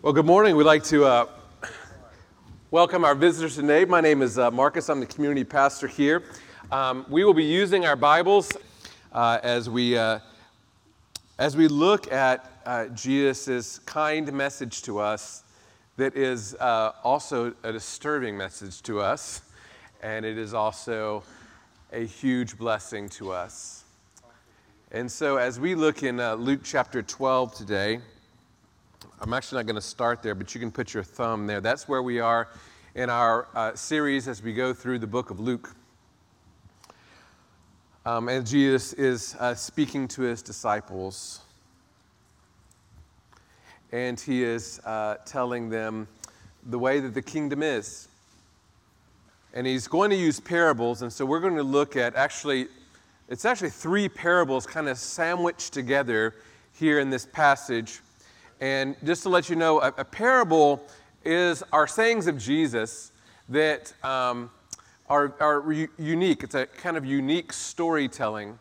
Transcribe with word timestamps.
Well, 0.00 0.12
good 0.12 0.26
morning. 0.26 0.54
We'd 0.54 0.62
like 0.62 0.84
to 0.84 1.06
uh, 1.06 1.26
welcome 2.70 3.04
our 3.04 3.16
visitors 3.16 3.56
today. 3.56 3.84
My 3.84 4.00
name 4.00 4.22
is 4.22 4.38
uh, 4.38 4.48
Marcus. 4.48 4.88
I'm 4.88 5.00
the 5.00 5.06
community 5.06 5.42
pastor 5.42 5.88
here. 5.88 6.22
Um, 6.70 7.04
we 7.08 7.24
will 7.24 7.34
be 7.34 7.42
using 7.42 7.84
our 7.84 7.96
Bibles 7.96 8.52
uh, 9.10 9.40
as 9.42 9.68
we 9.68 9.98
uh, 9.98 10.20
as 11.40 11.56
we 11.56 11.66
look 11.66 12.12
at 12.12 12.48
uh, 12.64 12.86
Jesus' 12.90 13.80
kind 13.80 14.32
message 14.32 14.82
to 14.82 15.00
us. 15.00 15.42
That 15.96 16.16
is 16.16 16.54
uh, 16.54 16.92
also 17.02 17.52
a 17.64 17.72
disturbing 17.72 18.36
message 18.36 18.82
to 18.82 19.00
us, 19.00 19.42
and 20.00 20.24
it 20.24 20.38
is 20.38 20.54
also 20.54 21.24
a 21.92 22.06
huge 22.06 22.56
blessing 22.56 23.08
to 23.08 23.32
us. 23.32 23.82
And 24.92 25.10
so, 25.10 25.38
as 25.38 25.58
we 25.58 25.74
look 25.74 26.04
in 26.04 26.18
Luke 26.36 26.60
chapter 26.62 27.02
12 27.02 27.52
today. 27.56 28.00
I'm 29.20 29.32
actually 29.32 29.58
not 29.58 29.66
going 29.66 29.76
to 29.76 29.82
start 29.82 30.22
there, 30.22 30.34
but 30.34 30.54
you 30.54 30.60
can 30.60 30.70
put 30.70 30.94
your 30.94 31.02
thumb 31.02 31.46
there. 31.46 31.60
That's 31.60 31.88
where 31.88 32.02
we 32.02 32.20
are 32.20 32.48
in 32.94 33.10
our 33.10 33.48
uh, 33.54 33.74
series 33.74 34.28
as 34.28 34.42
we 34.42 34.52
go 34.52 34.72
through 34.72 34.98
the 34.98 35.06
book 35.06 35.30
of 35.30 35.40
Luke. 35.40 35.74
Um, 38.06 38.28
and 38.28 38.46
Jesus 38.46 38.92
is 38.94 39.36
uh, 39.38 39.54
speaking 39.54 40.08
to 40.08 40.22
his 40.22 40.40
disciples. 40.40 41.40
And 43.92 44.18
he 44.18 44.42
is 44.42 44.80
uh, 44.84 45.16
telling 45.26 45.68
them 45.68 46.08
the 46.64 46.78
way 46.78 47.00
that 47.00 47.14
the 47.14 47.22
kingdom 47.22 47.62
is. 47.62 48.08
And 49.52 49.66
he's 49.66 49.88
going 49.88 50.10
to 50.10 50.16
use 50.16 50.40
parables. 50.40 51.02
And 51.02 51.12
so 51.12 51.26
we're 51.26 51.40
going 51.40 51.56
to 51.56 51.62
look 51.62 51.96
at 51.96 52.14
actually, 52.14 52.68
it's 53.28 53.44
actually 53.44 53.70
three 53.70 54.08
parables 54.08 54.66
kind 54.66 54.88
of 54.88 54.98
sandwiched 54.98 55.72
together 55.72 56.34
here 56.72 57.00
in 57.00 57.10
this 57.10 57.26
passage. 57.26 58.00
And 58.60 58.96
just 59.04 59.22
to 59.22 59.28
let 59.28 59.48
you 59.48 59.56
know, 59.56 59.80
a, 59.80 59.92
a 59.98 60.04
parable 60.04 60.82
is 61.24 61.62
our 61.72 61.86
sayings 61.86 62.26
of 62.26 62.38
Jesus 62.38 63.12
that 63.48 63.92
um, 64.04 64.50
are, 65.08 65.34
are 65.40 65.60
re- 65.60 65.88
unique. 65.98 66.42
It's 66.42 66.54
a 66.54 66.66
kind 66.66 66.96
of 66.96 67.04
unique 67.04 67.52
storytelling 67.52 68.58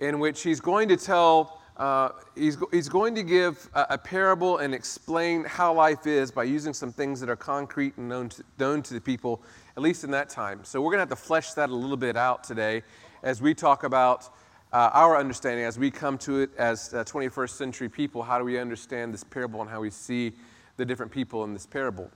in 0.00 0.18
which 0.18 0.42
he's 0.42 0.60
going 0.60 0.88
to 0.88 0.96
tell, 0.96 1.60
uh, 1.76 2.10
he's, 2.34 2.56
he's 2.72 2.88
going 2.88 3.14
to 3.14 3.22
give 3.22 3.68
a, 3.74 3.86
a, 3.90 3.98
parable 3.98 4.58
and 4.58 4.74
explain 4.74 5.44
how 5.44 5.72
life 5.72 6.06
is 6.06 6.30
by 6.30 6.44
using 6.44 6.72
some 6.72 6.92
things 6.92 7.20
that 7.20 7.28
are 7.28 7.36
concrete 7.36 7.96
and 7.96 8.08
known 8.08 8.28
to, 8.28 8.42
known 8.58 8.82
to 8.82 8.94
the 8.94 9.00
people, 9.00 9.42
at 9.76 9.82
least 9.82 10.04
in 10.04 10.10
that 10.10 10.28
time. 10.28 10.60
So 10.62 10.80
we're 10.80 10.90
going 10.90 11.06
to 11.06 11.10
have 11.10 11.18
to 11.18 11.24
flesh 11.24 11.52
that 11.52 11.70
a 11.70 11.74
little 11.74 11.96
bit 11.96 12.16
out 12.16 12.44
today 12.44 12.82
as 13.22 13.40
we 13.40 13.54
talk 13.54 13.84
about 13.84 14.30
uh, 14.74 14.90
our 14.92 15.16
understanding 15.16 15.64
as 15.64 15.78
we 15.78 15.88
come 15.88 16.18
to 16.18 16.40
it 16.40 16.50
as 16.58 16.92
uh, 16.92 17.04
21st 17.04 17.50
century 17.50 17.88
people. 17.88 18.24
How 18.24 18.38
do 18.38 18.44
we 18.44 18.58
understand 18.58 19.14
this 19.14 19.22
parable 19.22 19.60
and 19.60 19.70
how 19.70 19.80
we 19.80 19.88
see 19.88 20.32
the 20.76 20.84
different 20.84 21.12
people 21.12 21.44
in 21.44 21.52
this 21.52 21.64
parable? 21.64 22.10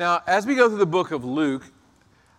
Now, 0.00 0.20
as 0.26 0.46
we 0.46 0.56
go 0.56 0.68
through 0.68 0.78
the 0.78 0.84
book 0.84 1.12
of 1.12 1.24
Luke, 1.24 1.62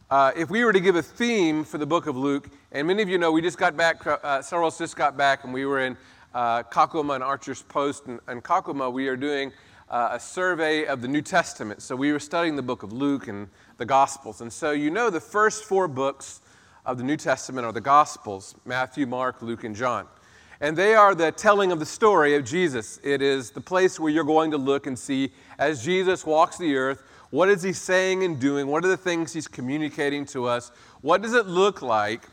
uh, 0.10 0.34
if 0.36 0.50
we 0.50 0.66
were 0.66 0.74
to 0.74 0.82
give 0.82 0.98
a 0.98 1.02
theme 1.02 1.64
for 1.64 1.78
the 1.78 1.86
book 1.86 2.08
of 2.08 2.18
Luke, 2.18 2.50
and 2.74 2.86
many 2.86 3.02
of 3.02 3.08
you 3.08 3.18
know 3.18 3.32
we 3.32 3.42
just 3.42 3.58
got 3.58 3.78
back, 3.78 4.06
uh, 4.06 4.42
several 4.42 4.68
of 4.68 4.74
us 4.74 4.78
just 4.78 4.98
got 4.98 5.16
back, 5.16 5.46
and 5.46 5.54
we 5.54 5.66
were 5.66 5.80
in 5.80 5.96
uh, 6.34 6.64
Kakuma 6.64 7.16
and 7.16 7.24
Archer's 7.24 7.62
Post. 7.64 8.08
And 8.08 8.20
in 8.28 8.42
Kakuma, 8.42 8.92
we 8.92 9.08
are 9.08 9.16
doing 9.16 9.54
uh, 9.90 10.10
a 10.12 10.20
survey 10.20 10.86
of 10.86 11.02
the 11.02 11.08
New 11.08 11.22
Testament. 11.22 11.82
So 11.82 11.96
we 11.96 12.12
were 12.12 12.20
studying 12.20 12.58
the 12.58 12.62
book 12.62 12.84
of 12.84 12.92
Luke 12.92 13.30
and 13.30 13.48
the 13.78 13.86
Gospels. 13.86 14.42
And 14.42 14.52
so 14.52 14.72
you 14.72 14.92
know 14.92 15.10
the 15.10 15.22
first 15.22 15.64
four 15.64 15.88
books 15.88 16.42
of 16.88 16.98
the 16.98 17.04
New 17.04 17.18
Testament 17.18 17.68
are 17.68 17.74
the 17.74 17.82
Gospels 17.82 18.56
Matthew, 18.66 19.06
Mark, 19.06 19.42
Luke, 19.42 19.66
and 19.66 19.76
John. 19.76 20.08
And 20.62 20.76
they 20.76 20.96
are 20.96 21.14
the 21.14 21.32
telling 21.34 21.72
of 21.72 21.80
the 21.80 21.86
story 21.86 22.34
of 22.36 22.46
Jesus. 22.46 23.00
It 23.04 23.22
is 23.22 23.52
the 23.52 23.62
place 23.62 24.00
where 24.00 24.12
you're 24.12 24.24
going 24.24 24.52
to 24.52 24.58
look 24.58 24.88
and 24.88 24.98
see 24.98 25.34
as 25.60 25.84
Jesus 25.84 26.26
walks 26.26 26.58
the 26.58 26.76
earth, 26.76 27.04
what 27.30 27.50
is 27.50 27.62
he 27.62 27.74
saying 27.74 28.24
and 28.24 28.40
doing? 28.40 28.68
What 28.68 28.86
are 28.86 28.88
the 28.88 28.98
things 28.98 29.34
he's 29.34 29.50
communicating 29.50 30.26
to 30.28 30.46
us? 30.46 30.72
What 31.02 31.22
does 31.22 31.34
it 31.34 31.46
look 31.46 31.82
like 31.82 32.24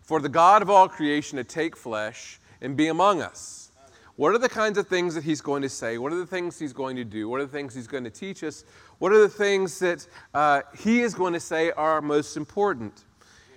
for 0.00 0.20
the 0.20 0.28
God 0.28 0.62
of 0.62 0.70
all 0.70 0.88
creation 0.88 1.36
to 1.36 1.44
take 1.44 1.76
flesh 1.76 2.40
and 2.60 2.76
be 2.76 2.86
among 2.86 3.20
us? 3.20 3.72
What 4.14 4.32
are 4.32 4.38
the 4.38 4.48
kinds 4.48 4.78
of 4.78 4.86
things 4.86 5.16
that 5.16 5.24
he's 5.24 5.40
going 5.40 5.62
to 5.62 5.68
say? 5.68 5.98
What 5.98 6.12
are 6.12 6.18
the 6.18 6.26
things 6.26 6.56
he's 6.56 6.72
going 6.72 6.94
to 6.96 7.04
do? 7.04 7.28
What 7.28 7.40
are 7.40 7.46
the 7.46 7.52
things 7.52 7.74
he's 7.74 7.88
going 7.88 8.04
to 8.04 8.10
teach 8.10 8.44
us? 8.44 8.64
What 9.00 9.10
are 9.10 9.20
the 9.20 9.28
things 9.28 9.80
that 9.80 10.06
uh, 10.32 10.62
he 10.78 11.00
is 11.00 11.14
going 11.14 11.32
to 11.32 11.40
say 11.40 11.72
are 11.72 12.00
most 12.00 12.36
important? 12.36 13.02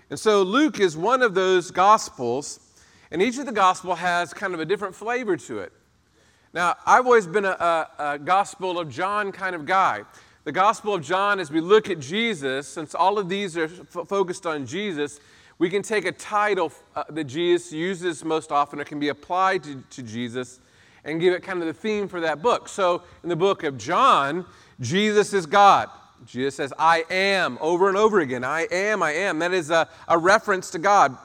And 0.09 0.19
so 0.19 0.41
Luke 0.41 0.79
is 0.79 0.95
one 0.95 1.21
of 1.21 1.33
those 1.33 1.69
gospels, 1.71 2.59
and 3.11 3.21
each 3.21 3.37
of 3.37 3.45
the 3.45 3.51
gospel 3.51 3.95
has 3.95 4.33
kind 4.33 4.53
of 4.53 4.59
a 4.59 4.65
different 4.65 4.95
flavor 4.95 5.35
to 5.37 5.59
it. 5.59 5.73
Now, 6.53 6.75
I've 6.85 7.05
always 7.05 7.27
been 7.27 7.45
a, 7.45 7.49
a, 7.49 7.87
a 7.99 8.19
Gospel 8.19 8.79
of 8.79 8.89
John 8.89 9.31
kind 9.31 9.53
of 9.53 9.65
guy. 9.65 10.03
The 10.45 10.51
Gospel 10.53 10.93
of 10.93 11.03
John, 11.03 11.39
as 11.41 11.51
we 11.51 11.59
look 11.59 11.89
at 11.89 11.99
Jesus, 11.99 12.67
since 12.69 12.95
all 12.95 13.19
of 13.19 13.27
these 13.27 13.57
are 13.57 13.65
f- 13.65 14.07
focused 14.07 14.45
on 14.45 14.65
Jesus, 14.65 15.19
we 15.59 15.69
can 15.69 15.81
take 15.81 16.05
a 16.05 16.11
title 16.11 16.71
uh, 16.95 17.03
that 17.09 17.25
Jesus 17.25 17.73
uses 17.73 18.23
most 18.23 18.51
often 18.51 18.79
or 18.79 18.85
can 18.85 18.99
be 18.99 19.09
applied 19.09 19.63
to, 19.63 19.83
to 19.89 20.01
Jesus 20.01 20.61
and 21.03 21.19
give 21.19 21.33
it 21.33 21.43
kind 21.43 21.59
of 21.59 21.67
the 21.67 21.73
theme 21.73 22.07
for 22.07 22.21
that 22.21 22.41
book. 22.41 22.69
So, 22.69 23.03
in 23.23 23.29
the 23.29 23.35
book 23.35 23.63
of 23.63 23.77
John, 23.77 24.45
Jesus 24.79 25.33
is 25.33 25.45
God. 25.45 25.89
Jesus 26.25 26.55
says, 26.55 26.73
I 26.77 27.05
am, 27.09 27.57
over 27.61 27.87
and 27.87 27.97
over 27.97 28.19
again. 28.19 28.43
I 28.43 28.67
am, 28.71 29.01
I 29.01 29.11
am. 29.11 29.39
That 29.39 29.53
is 29.53 29.69
a, 29.69 29.87
a 30.07 30.17
reference 30.17 30.71
to 30.71 30.79
God. 30.79 31.17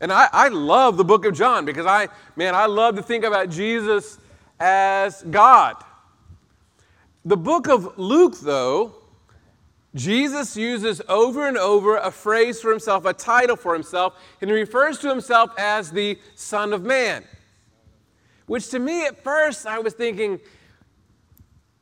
And 0.00 0.12
I, 0.12 0.28
I 0.32 0.48
love 0.48 0.96
the 0.96 1.04
book 1.04 1.24
of 1.24 1.34
John 1.34 1.64
because 1.64 1.86
I, 1.86 2.08
man, 2.36 2.54
I 2.54 2.66
love 2.66 2.96
to 2.96 3.02
think 3.02 3.24
about 3.24 3.50
Jesus 3.50 4.18
as 4.60 5.22
God. 5.22 5.76
The 7.24 7.36
book 7.36 7.68
of 7.68 7.98
Luke, 7.98 8.38
though, 8.40 8.94
Jesus 9.94 10.56
uses 10.56 11.02
over 11.08 11.48
and 11.48 11.56
over 11.56 11.96
a 11.96 12.10
phrase 12.10 12.60
for 12.60 12.70
himself, 12.70 13.04
a 13.04 13.12
title 13.12 13.56
for 13.56 13.74
himself, 13.74 14.14
and 14.40 14.50
he 14.50 14.56
refers 14.56 14.98
to 14.98 15.08
himself 15.08 15.50
as 15.58 15.90
the 15.90 16.18
Son 16.34 16.72
of 16.72 16.84
Man. 16.84 17.24
Which 18.46 18.68
to 18.70 18.78
me, 18.78 19.06
at 19.06 19.22
first, 19.22 19.66
I 19.66 19.78
was 19.78 19.94
thinking, 19.94 20.40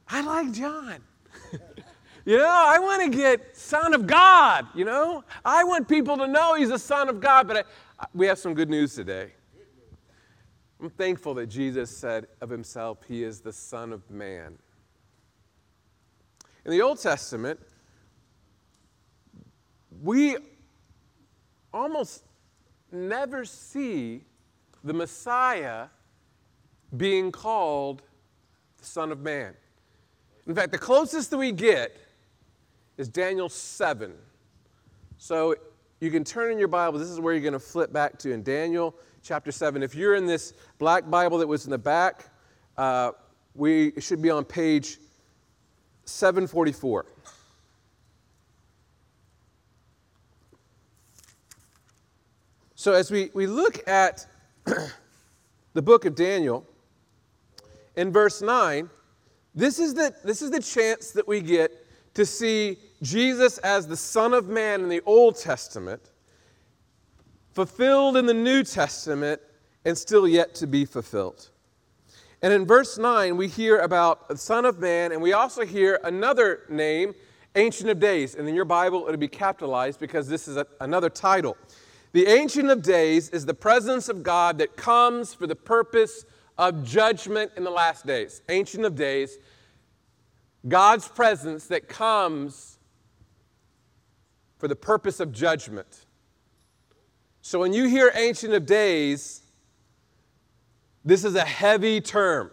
I 0.09 0.23
like 0.23 0.53
John. 0.53 1.01
You 2.27 2.39
know, 2.39 2.45
I 2.45 2.81
want 2.81 3.05
to 3.05 3.17
get 3.17 3.57
Son 3.57 3.95
of 3.95 4.05
God, 4.05 4.67
you 4.75 4.85
know? 4.85 5.23
I 5.45 5.63
want 5.63 5.87
people 5.87 6.17
to 6.19 6.27
know 6.27 6.57
He's 6.57 6.71
a 6.71 6.79
Son 6.79 7.09
of 7.09 7.21
God, 7.21 7.47
but 7.47 7.69
I, 8.01 8.07
we 8.13 8.27
have 8.27 8.37
some 8.37 8.53
good 8.53 8.69
news 8.69 8.97
today. 8.97 9.31
I'm 10.81 10.91
thankful 10.91 11.35
that 11.35 11.47
Jesus 11.47 11.97
said 11.97 12.27
of 12.41 12.51
Himself, 12.51 12.99
He 13.07 13.23
is 13.23 13.41
the 13.41 13.53
Son 13.53 13.93
of 13.93 14.11
Man. 14.11 14.59
In 16.65 16.73
the 16.73 16.83
Old 16.83 16.99
Testament, 16.99 17.61
we 20.03 20.37
almost 21.73 22.25
never 22.91 23.45
see 23.45 24.25
the 24.83 24.93
Messiah 24.93 25.87
being 26.97 27.31
called 27.31 28.03
the 28.79 28.85
Son 28.85 29.13
of 29.13 29.21
Man. 29.21 29.55
In 30.49 30.57
fact, 30.57 30.73
the 30.73 30.79
closest 30.79 31.31
that 31.31 31.39
we 31.39 31.53
get 31.53 31.97
is 32.97 33.09
Daniel 33.09 33.49
7. 33.49 34.15
So 35.19 35.55
you 36.01 36.11
can 36.11 36.25
turn 36.25 36.53
in 36.53 36.59
your 36.59 36.69
Bible. 36.69 36.99
This 36.99 37.09
is 37.09 37.21
where 37.21 37.35
you're 37.35 37.43
going 37.43 37.53
to 37.53 37.59
flip 37.59 37.93
back 37.93 38.19
to 38.21 38.33
in 38.33 38.43
Daniel 38.43 38.95
chapter 39.23 39.51
7. 39.51 39.83
If 39.83 39.95
you're 39.95 40.15
in 40.15 40.27
this 40.27 40.55
black 40.79 41.09
Bible 41.09 41.39
that 41.39 41.47
was 41.47 41.65
in 41.65 41.71
the 41.71 41.79
back, 41.79 42.27
uh, 42.77 43.13
we 43.55 43.93
should 43.99 44.23
be 44.23 44.31
on 44.31 44.45
page 44.45 44.99
744. 46.05 47.07
So 52.75 52.93
as 52.93 53.11
we, 53.11 53.31
we 53.35 53.47
look 53.47 53.87
at 53.89 54.27
the 55.73 55.83
book 55.83 56.05
of 56.05 56.15
Daniel, 56.15 56.65
in 57.97 58.13
verse 58.13 58.43
9, 58.43 58.89
this 59.55 59.79
is 59.79 59.95
the, 59.95 60.15
this 60.23 60.43
is 60.43 60.51
the 60.51 60.61
chance 60.61 61.11
that 61.13 61.27
we 61.27 61.41
get 61.41 61.86
to 62.17 62.25
see 62.25 62.79
Jesus 63.03 63.59
as 63.59 63.87
the 63.87 63.97
Son 63.97 64.33
of 64.33 64.49
Man 64.49 64.81
in 64.81 64.89
the 64.89 65.03
Old 65.05 65.37
Testament, 65.37 66.01
fulfilled 67.53 68.17
in 68.17 68.25
the 68.25 68.33
New 68.33 68.65
Testament, 68.65 69.39
and 69.85 69.99
still 69.99 70.27
yet 70.27 70.55
to 70.55 70.67
be 70.67 70.87
fulfilled. 70.87 71.51
And 72.41 72.55
in 72.55 72.65
verse 72.65 72.97
9, 72.97 73.37
we 73.37 73.49
hear 73.49 73.81
about 73.81 74.29
the 74.31 74.37
Son 74.39 74.65
of 74.65 74.79
Man, 74.79 75.13
and 75.13 75.21
we 75.21 75.35
also 75.35 75.67
hear 75.67 76.01
another 76.05 76.63
name, 76.71 77.15
Ancient 77.55 77.91
of 77.91 78.01
Days. 78.01 78.35
And 78.35 78.49
in 78.49 78.55
your 78.55 78.65
Bible, 78.65 79.05
it'll 79.07 79.19
be 79.19 79.29
capitalized 79.29 80.01
because 80.01 80.27
this 80.27 80.49
is 80.49 80.57
a, 80.57 80.67
another 80.81 81.11
title. 81.11 81.55
The 82.13 82.29
Ancient 82.29 82.71
of 82.71 82.81
Days 82.81 83.29
is 83.29 83.45
the 83.45 83.53
presence 83.53 84.09
of 84.09 84.23
God 84.23 84.57
that 84.57 84.75
comes 84.75 85.35
for 85.35 85.47
the 85.47 85.55
purpose 85.55 86.25
of 86.57 86.83
judgment 86.83 87.53
in 87.59 87.65
the 87.65 87.71
last 87.71 88.07
days. 88.07 88.41
Ancient 88.49 88.87
of 88.87 88.95
Days, 88.95 89.37
God's 90.69 91.09
presence 91.09 91.67
that 91.67 91.89
comes 91.89 92.79
for 94.59 94.69
the 94.69 94.77
purpose 94.77 95.21
of 95.21 95.33
judgment. 95.33 96.07
So 97.43 97.61
when 97.61 97.73
you 97.73 97.87
hear 97.87 98.11
Ancient 98.15 98.53
of 98.55 98.67
Days, 98.67 99.43
this 101.05 101.25
is 101.25 101.37
a 101.37 101.45
heavy 101.45 102.01
term. 102.01 102.51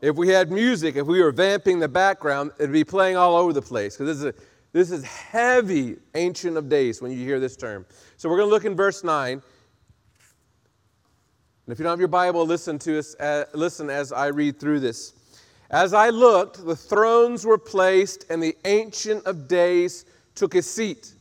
If 0.00 0.16
we 0.16 0.28
had 0.28 0.52
music, 0.52 0.96
if 0.96 1.06
we 1.06 1.22
were 1.22 1.32
vamping 1.32 1.80
the 1.80 1.88
background, 1.88 2.52
it'd 2.58 2.70
be 2.70 2.84
playing 2.84 3.16
all 3.16 3.36
over 3.36 3.52
the 3.52 3.62
place 3.62 3.96
because 3.96 4.18
this 4.18 4.34
is, 4.34 4.40
this 4.72 4.90
is 4.90 5.04
heavy 5.04 5.96
Ancient 6.14 6.56
of 6.56 6.68
Days 6.68 7.00
when 7.00 7.10
you 7.10 7.18
hear 7.18 7.40
this 7.40 7.56
term. 7.56 7.86
So 8.16 8.28
we're 8.28 8.36
going 8.36 8.48
to 8.48 8.54
look 8.54 8.64
in 8.64 8.76
verse 8.76 9.02
9. 9.02 9.32
And 9.32 9.42
if 11.72 11.78
you 11.78 11.82
don't 11.82 11.92
have 11.92 11.98
your 11.98 12.08
Bible, 12.08 12.44
listen 12.44 12.78
to 12.80 12.98
us. 12.98 13.14
Uh, 13.14 13.46
listen 13.54 13.88
as 13.88 14.12
I 14.12 14.26
read 14.26 14.60
through 14.60 14.80
this. 14.80 15.14
As 15.74 15.92
I 15.92 16.10
looked, 16.10 16.64
the 16.64 16.76
thrones 16.76 17.44
were 17.44 17.58
placed, 17.58 18.26
and 18.30 18.40
the 18.40 18.56
Ancient 18.64 19.26
of 19.26 19.48
Days 19.48 20.04
took 20.36 20.52
his 20.52 20.70
seat. 20.70 21.12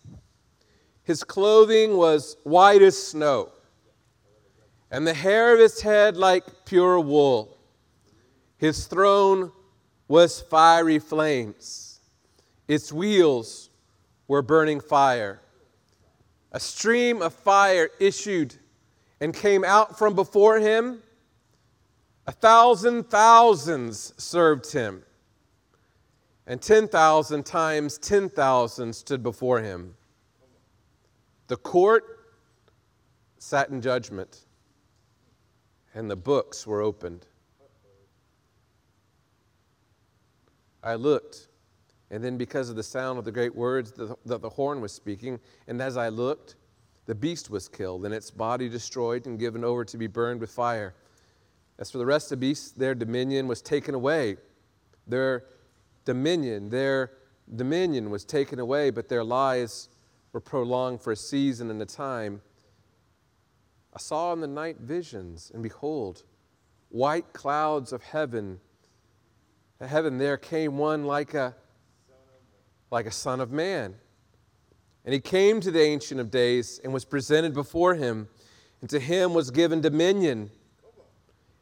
His 1.03 1.23
clothing 1.23 1.97
was 1.97 2.38
white 2.44 2.83
as 2.83 2.95
snow, 2.95 3.50
and 4.91 5.07
the 5.07 5.13
hair 5.15 5.55
of 5.55 5.59
his 5.59 5.81
head 5.81 6.17
like 6.17 6.44
pure 6.65 7.00
wool. 7.00 7.57
His 8.57 8.85
throne 8.85 9.51
was 10.07 10.41
fiery 10.41 11.00
flames, 11.00 12.00
its 12.67 12.94
wheels 12.94 13.71
were 14.27 14.44
burning 14.44 14.81
fire. 14.81 15.41
A 16.51 16.59
stream 16.59 17.23
of 17.23 17.33
fire 17.33 17.89
issued 18.00 18.53
and 19.19 19.33
came 19.33 19.63
out 19.63 19.97
from 19.97 20.13
before 20.13 20.59
him. 20.59 21.01
A 22.25 22.31
thousand 22.31 23.10
thousands 23.10 24.14
served 24.18 24.72
him, 24.72 25.04
and 26.48 26.62
10,000 26.62 27.46
times 27.46 27.98
10,000 27.98 28.94
stood 28.94 29.22
before 29.22 29.60
him. 29.60 29.96
The 31.48 31.58
court 31.58 32.14
sat 33.40 33.70
in 33.70 33.81
judgment, 33.81 34.46
and 35.94 36.10
the 36.10 36.16
books 36.16 36.66
were 36.66 36.81
opened. 36.81 37.28
I 40.81 40.96
looked, 40.96 41.50
and 42.10 42.24
then 42.24 42.38
because 42.38 42.70
of 42.70 42.78
the 42.78 42.84
sound 42.84 43.20
of 43.20 43.25
the 43.25 43.31
great 43.31 43.54
words 43.54 43.92
that 43.94 44.16
the, 44.25 44.38
the 44.38 44.50
horn 44.50 44.80
was 44.80 44.94
speaking, 44.94 45.42
and 45.68 45.81
as 45.81 45.98
I 45.98 46.08
looked, 46.08 46.56
the 47.06 47.16
beast 47.16 47.50
was 47.50 47.68
killed, 47.68 48.06
and 48.06 48.14
its 48.14 48.31
body 48.31 48.70
destroyed 48.70 49.25
and 49.25 49.38
given 49.38 49.66
over 49.66 49.84
to 49.84 49.98
be 49.98 50.08
burned 50.08 50.40
with 50.40 50.52
fire. 50.52 50.94
As 51.80 51.92
for 51.92 51.98
the 51.98 52.06
rest 52.06 52.31
of 52.31 52.40
the 52.40 52.48
beasts, 52.48 52.72
their 52.72 52.96
dominion 52.96 53.48
was 53.48 53.62
taken 53.62 53.96
away. 53.96 54.38
Their 55.08 55.46
dominion, 56.06 56.70
their 56.70 57.12
dominion 57.56 58.10
was 58.10 58.24
taken 58.24 58.60
away, 58.60 58.90
but 58.90 59.10
their 59.10 59.24
lives 59.24 59.90
were 60.31 60.40
prolonged 60.42 61.02
for 61.02 61.12
a 61.12 61.16
season 61.16 61.70
and 61.70 61.81
a 61.81 61.86
time. 61.86 62.42
I 63.94 64.00
saw 64.00 64.34
in 64.34 64.42
the 64.42 64.48
night 64.48 64.78
visions, 64.80 65.52
and 65.54 65.62
behold, 65.62 66.24
white 66.90 67.34
clouds 67.34 67.92
of 67.92 68.04
heaven. 68.04 68.60
The 69.80 69.88
heaven 69.88 70.18
there 70.18 70.38
came 70.38 70.78
one 70.78 71.06
like 71.06 71.34
a 71.34 71.56
like 72.94 73.08
a 73.08 73.12
son 73.12 73.42
of 73.42 73.52
man. 73.52 73.96
And 75.04 75.14
he 75.14 75.20
came 75.20 75.60
to 75.62 75.72
the 75.72 75.81
Ancient 75.81 76.20
of 76.20 76.30
Days 76.30 76.80
and 76.84 76.94
was 76.94 77.06
presented 77.06 77.54
before 77.54 77.96
him, 77.96 78.30
and 78.81 78.90
to 78.92 79.00
him 79.00 79.34
was 79.34 79.50
given 79.50 79.81
dominion, 79.81 80.52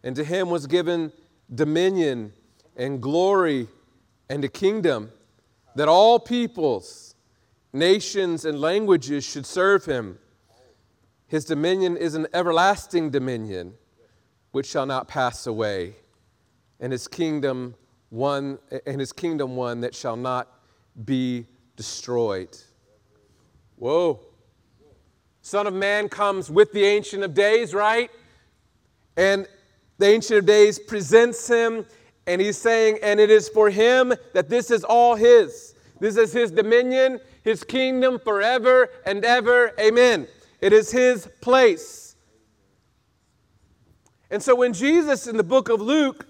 and 0.04 0.16
to 0.16 0.24
him 0.24 0.50
was 0.50 0.68
given 0.68 1.12
dominion 1.54 2.34
and 2.76 3.02
glory 3.02 3.68
and 4.30 4.44
a 4.44 4.48
kingdom 4.50 5.12
that 5.76 5.88
all 5.88 6.20
peoples 6.20 7.12
Nations 7.74 8.44
and 8.44 8.60
languages 8.60 9.24
should 9.24 9.46
serve 9.46 9.86
him. 9.86 10.20
His 11.28 11.46
dominion 11.46 11.96
is 11.96 12.16
an 12.16 12.28
everlasting 12.34 13.10
dominion 13.10 13.74
which 14.52 14.68
shall 14.68 14.86
not 14.86 15.08
pass 15.08 15.48
away, 15.48 15.96
and 16.82 16.92
his 16.92 17.08
kingdom 17.08 17.76
one 18.10 18.60
and 18.86 19.00
his 19.00 19.14
kingdom 19.14 19.56
one 19.56 19.80
that 19.82 19.96
shall 19.96 20.18
not 20.18 20.50
be 21.06 21.46
destroyed. 21.78 22.58
Whoa. 23.78 24.20
Son 25.42 25.66
of 25.66 25.74
Man 25.74 26.10
comes 26.10 26.52
with 26.52 26.74
the 26.74 26.84
Ancient 26.84 27.24
of 27.24 27.34
Days, 27.34 27.74
right? 27.74 28.12
And 29.16 29.48
the 30.02 30.08
Ancient 30.08 30.40
of 30.40 30.46
Days 30.48 30.80
presents 30.80 31.48
him, 31.48 31.86
and 32.26 32.42
he's 32.42 32.58
saying, 32.58 32.98
and 33.04 33.20
it 33.20 33.30
is 33.30 33.48
for 33.48 33.70
him 33.70 34.14
that 34.34 34.50
this 34.50 34.72
is 34.72 34.84
all 34.84 35.16
his. 35.16 35.76
This 36.00 36.18
is 36.18 36.34
his 36.34 36.50
dominion, 36.50 37.20
his 37.44 37.64
kingdom 37.64 38.20
forever 38.20 38.90
and 39.06 39.24
ever. 39.24 39.74
Amen. 39.80 40.28
It 40.60 40.74
is 40.74 40.92
his 40.92 41.30
place. 41.40 42.16
And 44.32 44.42
so 44.42 44.56
when 44.56 44.74
Jesus 44.74 45.28
in 45.28 45.38
the 45.38 45.44
book 45.44 45.70
of 45.70 45.80
Luke 45.80 46.26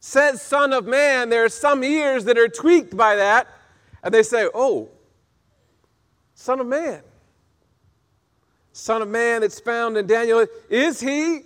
says 0.00 0.42
Son 0.42 0.72
of 0.72 0.84
Man, 0.84 1.28
there 1.28 1.44
are 1.44 1.48
some 1.48 1.84
ears 1.84 2.24
that 2.24 2.36
are 2.36 2.48
tweaked 2.48 2.96
by 2.96 3.14
that, 3.14 3.46
and 4.02 4.12
they 4.12 4.24
say, 4.24 4.48
Oh, 4.52 4.88
Son 6.34 6.58
of 6.58 6.66
Man. 6.66 7.02
Son 8.72 9.00
of 9.00 9.08
Man, 9.08 9.44
it's 9.44 9.60
found 9.60 9.96
in 9.96 10.08
Daniel. 10.08 10.44
Is 10.68 10.98
he 10.98 11.42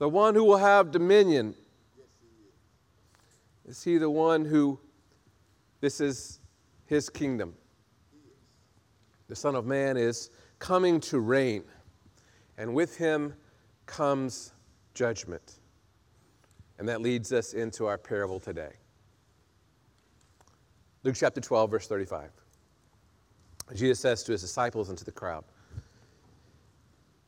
the 0.00 0.08
one 0.08 0.34
who 0.34 0.42
will 0.42 0.56
have 0.56 0.90
dominion? 0.90 1.54
Is 3.64 3.84
he 3.84 3.98
the 3.98 4.10
one 4.10 4.44
who 4.44 4.80
this 5.80 6.00
is 6.00 6.40
his 6.86 7.08
kingdom. 7.08 7.54
The 9.28 9.36
Son 9.36 9.54
of 9.54 9.64
Man 9.64 9.96
is 9.96 10.30
coming 10.58 11.00
to 11.02 11.20
reign, 11.20 11.62
and 12.58 12.74
with 12.74 12.96
him 12.96 13.34
comes 13.86 14.52
judgment. 14.94 15.60
And 16.78 16.88
that 16.88 17.00
leads 17.00 17.32
us 17.32 17.54
into 17.54 17.86
our 17.86 17.96
parable 17.96 18.40
today. 18.40 18.72
Luke 21.02 21.14
chapter 21.16 21.40
12, 21.40 21.70
verse 21.70 21.86
35. 21.86 22.30
Jesus 23.74 24.00
says 24.00 24.22
to 24.24 24.32
his 24.32 24.40
disciples 24.40 24.88
and 24.88 24.98
to 24.98 25.04
the 25.04 25.12
crowd 25.12 25.44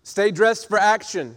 Stay 0.03 0.33
dressed 0.33 0.69
for 0.69 0.77
action 0.77 1.37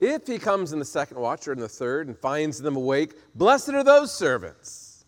If 0.00 0.26
he 0.26 0.38
comes 0.38 0.72
in 0.72 0.78
the 0.78 0.84
second 0.84 1.18
watch 1.18 1.48
or 1.48 1.52
in 1.52 1.58
the 1.58 1.68
third 1.68 2.06
and 2.06 2.16
finds 2.16 2.60
them 2.60 2.76
awake, 2.76 3.14
blessed 3.34 3.70
are 3.70 3.82
those 3.82 4.16
servants. 4.16 5.04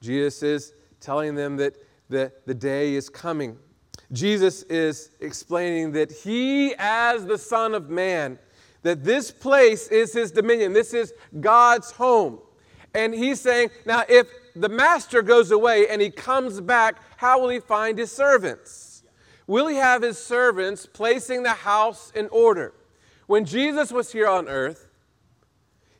Jesus 0.00 0.42
is 0.42 0.72
telling 1.00 1.34
them 1.34 1.56
that 1.56 1.76
the, 2.08 2.32
the 2.46 2.54
day 2.54 2.94
is 2.94 3.08
coming. 3.08 3.56
Jesus 4.12 4.62
is 4.64 5.10
explaining 5.20 5.92
that 5.92 6.12
he, 6.12 6.74
as 6.78 7.24
the 7.24 7.38
Son 7.38 7.74
of 7.74 7.90
Man, 7.90 8.38
that 8.82 9.02
this 9.02 9.30
place 9.30 9.88
is 9.88 10.12
his 10.12 10.30
dominion, 10.30 10.72
this 10.72 10.92
is 10.92 11.14
God's 11.40 11.90
home. 11.90 12.38
And 12.94 13.14
he's 13.14 13.40
saying, 13.40 13.70
now, 13.86 14.04
if 14.08 14.28
the 14.54 14.68
master 14.68 15.22
goes 15.22 15.50
away 15.50 15.88
and 15.88 16.00
he 16.00 16.10
comes 16.10 16.60
back, 16.60 16.96
how 17.16 17.40
will 17.40 17.48
he 17.48 17.60
find 17.60 17.98
his 17.98 18.12
servants? 18.12 18.93
Will 19.46 19.66
he 19.66 19.76
have 19.76 20.02
his 20.02 20.18
servants 20.18 20.86
placing 20.86 21.42
the 21.42 21.50
house 21.50 22.10
in 22.14 22.28
order? 22.28 22.72
When 23.26 23.44
Jesus 23.44 23.92
was 23.92 24.12
here 24.12 24.28
on 24.28 24.48
earth, 24.48 24.88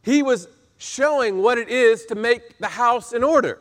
he 0.03 0.23
was 0.23 0.49
showing 0.77 1.43
what 1.43 1.59
it 1.59 1.69
is 1.69 2.05
to 2.07 2.15
make 2.15 2.59
the 2.59 2.69
house 2.69 3.13
in 3.13 3.23
order. 3.25 3.61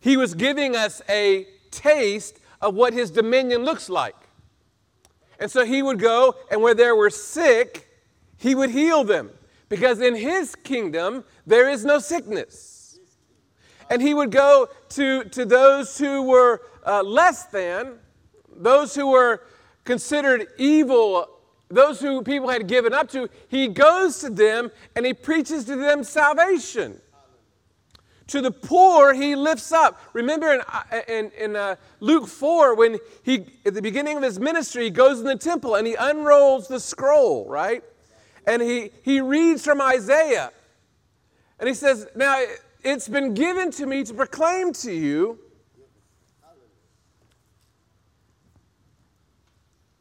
He 0.00 0.16
was 0.16 0.34
giving 0.34 0.74
us 0.76 1.02
a 1.08 1.46
taste 1.70 2.38
of 2.60 2.74
what 2.74 2.92
his 2.92 3.10
dominion 3.10 3.64
looks 3.64 3.88
like. 3.88 4.16
And 5.38 5.50
so 5.50 5.64
he 5.64 5.82
would 5.82 5.98
go, 5.98 6.36
and 6.50 6.62
where 6.62 6.74
there 6.74 6.94
were 6.94 7.10
sick, 7.10 7.88
he 8.36 8.54
would 8.54 8.70
heal 8.70 9.04
them. 9.04 9.30
Because 9.68 10.00
in 10.00 10.14
his 10.14 10.54
kingdom, 10.54 11.24
there 11.46 11.68
is 11.68 11.84
no 11.84 11.98
sickness. 11.98 12.98
And 13.90 14.00
he 14.00 14.14
would 14.14 14.30
go 14.30 14.68
to, 14.90 15.24
to 15.24 15.44
those 15.44 15.98
who 15.98 16.22
were 16.22 16.62
uh, 16.86 17.02
less 17.02 17.46
than, 17.46 17.98
those 18.56 18.94
who 18.94 19.10
were 19.10 19.42
considered 19.84 20.46
evil, 20.58 21.28
those 21.68 22.00
who 22.00 22.22
people 22.22 22.48
had 22.48 22.66
given 22.66 22.92
up 22.92 23.08
to, 23.10 23.28
he 23.48 23.68
goes 23.68 24.18
to 24.18 24.30
them 24.30 24.70
and 24.94 25.06
he 25.06 25.14
preaches 25.14 25.64
to 25.64 25.76
them 25.76 26.04
salvation. 26.04 27.00
To 28.28 28.40
the 28.40 28.50
poor, 28.50 29.12
he 29.12 29.34
lifts 29.34 29.72
up. 29.72 30.00
Remember 30.12 30.54
in, 30.54 30.60
uh, 30.60 30.82
in, 31.08 31.30
in 31.38 31.56
uh, 31.56 31.76
Luke 32.00 32.28
4, 32.28 32.74
when 32.76 32.98
he, 33.22 33.46
at 33.66 33.74
the 33.74 33.82
beginning 33.82 34.16
of 34.16 34.22
his 34.22 34.38
ministry, 34.38 34.84
he 34.84 34.90
goes 34.90 35.18
in 35.18 35.26
the 35.26 35.36
temple 35.36 35.74
and 35.74 35.86
he 35.86 35.94
unrolls 35.94 36.68
the 36.68 36.80
scroll, 36.80 37.48
right? 37.48 37.82
And 38.46 38.62
he, 38.62 38.90
he 39.02 39.20
reads 39.20 39.64
from 39.64 39.80
Isaiah. 39.80 40.50
And 41.58 41.68
he 41.68 41.74
says, 41.74 42.06
Now 42.14 42.42
it's 42.82 43.08
been 43.08 43.34
given 43.34 43.70
to 43.72 43.86
me 43.86 44.04
to 44.04 44.14
proclaim 44.14 44.72
to 44.74 44.92
you 44.92 45.38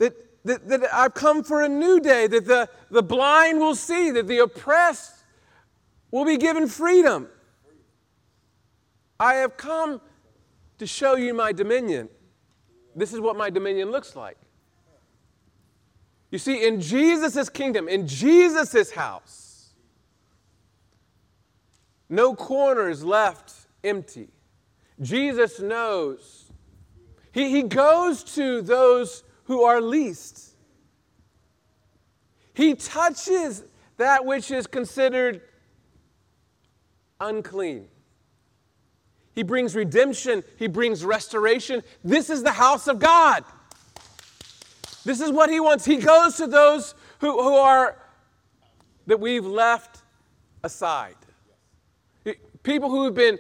that, 0.02 0.46
that, 0.46 0.68
that 0.68 0.94
I've 0.94 1.14
come 1.14 1.44
for 1.44 1.62
a 1.62 1.70
new 1.70 2.00
day, 2.00 2.26
that 2.26 2.46
the, 2.46 2.68
the 2.90 3.04
blind 3.04 3.60
will 3.60 3.76
see, 3.76 4.10
that 4.10 4.28
the 4.28 4.40
oppressed 4.40 5.14
will 6.10 6.26
be 6.26 6.38
given 6.38 6.68
freedom. 6.68 7.28
I 9.20 9.36
have 9.36 9.58
come 9.58 10.02
to 10.80 10.88
show 10.88 11.16
you 11.16 11.36
my 11.36 11.52
dominion. 11.52 12.10
This 12.96 13.14
is 13.14 13.20
what 13.20 13.38
my 13.38 13.52
dominion 13.52 13.92
looks 13.92 14.16
like. 14.16 14.38
You 16.32 16.40
see, 16.40 16.66
in 16.66 16.82
Jesus' 16.82 17.48
kingdom, 17.48 17.88
in 17.88 18.08
Jesus' 18.08 18.92
house, 18.92 19.70
no 22.10 22.34
corner 22.34 22.90
is 22.90 23.04
left 23.04 23.54
empty. 23.84 24.30
Jesus 25.00 25.60
knows. 25.60 26.52
He, 27.32 27.52
he 27.52 27.62
goes 27.62 28.24
to 28.36 28.64
those 28.64 29.24
who 29.52 29.64
are 29.64 29.82
least. 29.82 30.56
He 32.54 32.74
touches 32.74 33.66
that 33.98 34.24
which 34.24 34.50
is 34.50 34.66
considered 34.66 35.42
unclean. 37.20 37.90
He 39.36 39.44
brings 39.44 39.76
redemption, 39.76 40.46
He 40.56 40.68
brings 40.68 41.04
restoration. 41.04 41.84
This 42.02 42.30
is 42.30 42.44
the 42.44 42.54
house 42.54 42.88
of 42.88 43.00
God. 43.00 43.44
This 45.04 45.20
is 45.20 45.34
what 45.34 45.50
He 45.50 45.60
wants. 45.60 45.84
He 45.84 45.98
goes 45.98 46.38
to 46.38 46.48
those 46.48 46.96
who, 47.20 47.44
who 47.44 47.56
are 47.56 47.98
that 49.08 49.20
we've 49.20 49.46
left 49.46 50.02
aside. 50.64 51.18
People 52.64 52.90
who 52.90 53.04
have 53.04 53.16
been 53.16 53.38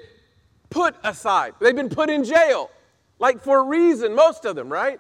put 0.69 0.93
aside, 1.05 1.53
they've 1.61 1.73
been 1.73 1.87
put 1.87 2.09
in 2.09 2.25
jail, 2.25 2.69
like 3.17 3.41
for 3.41 3.59
a 3.59 3.63
reason, 3.63 4.13
most 4.13 4.43
of 4.43 4.57
them, 4.57 4.67
right? 4.67 4.99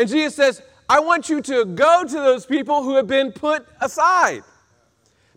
And 0.00 0.08
Jesus 0.08 0.34
says, 0.34 0.62
I 0.88 1.00
want 1.00 1.28
you 1.28 1.42
to 1.42 1.66
go 1.66 2.04
to 2.04 2.14
those 2.14 2.46
people 2.46 2.82
who 2.82 2.94
have 2.94 3.06
been 3.06 3.32
put 3.32 3.66
aside. 3.82 4.42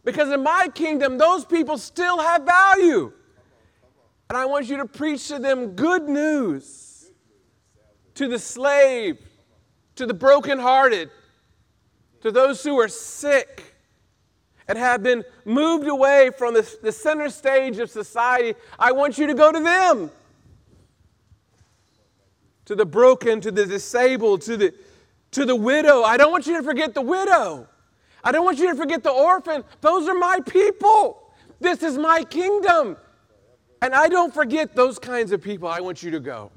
Because 0.06 0.32
in 0.32 0.42
my 0.42 0.70
kingdom, 0.74 1.18
those 1.18 1.44
people 1.44 1.78
still 1.78 2.18
have 2.20 2.44
value. 2.44 3.12
And 4.30 4.38
I 4.38 4.46
want 4.46 4.70
you 4.70 4.78
to 4.78 4.86
preach 4.86 5.28
to 5.28 5.38
them 5.38 5.72
good 5.72 6.08
news 6.08 7.12
to 8.16 8.30
the 8.30 8.40
slave, 8.40 9.18
to 9.96 10.06
the 10.06 10.14
brokenhearted, 10.14 11.10
to 12.22 12.32
those 12.32 12.64
who 12.64 12.80
are 12.80 12.88
sick 12.88 13.76
and 14.70 14.78
have 14.78 15.04
been 15.04 15.26
moved 15.44 15.90
away 15.90 16.30
from 16.38 16.54
the, 16.54 16.78
the 16.82 16.92
center 16.94 17.30
stage 17.30 17.80
of 17.80 17.90
society. 17.90 18.58
I 18.80 18.94
want 18.94 19.18
you 19.18 19.28
to 19.28 19.34
go 19.34 19.52
to 19.52 19.60
them. 19.60 20.10
To 22.66 22.76
the 22.76 22.86
broken, 22.86 23.42
to 23.42 23.52
the 23.52 23.66
disabled, 23.66 24.42
to 24.44 24.58
the, 24.58 24.74
to 25.32 25.46
the 25.46 25.56
widow. 25.56 26.04
I 26.04 26.18
don't 26.18 26.32
want 26.32 26.48
you 26.48 26.58
to 26.58 26.64
forget 26.64 26.94
the 26.94 27.02
widow. 27.02 27.68
I 28.24 28.32
don't 28.32 28.46
want 28.46 28.58
you 28.58 28.70
to 28.70 28.76
forget 28.76 29.04
the 29.04 29.12
orphan. 29.12 29.64
Those 29.82 30.08
are 30.08 30.14
my 30.14 30.40
people. 30.48 31.34
This 31.60 31.84
is 31.84 31.98
my 31.98 32.24
kingdom. 32.24 32.98
And 33.82 33.94
I 33.94 34.08
don't 34.08 34.34
forget 34.34 34.76
those 34.76 34.98
kinds 34.98 35.32
of 35.34 35.42
people. 35.42 35.68
I 35.68 35.82
want 35.82 36.04
you 36.04 36.12
to 36.12 36.20
go. 36.20 36.52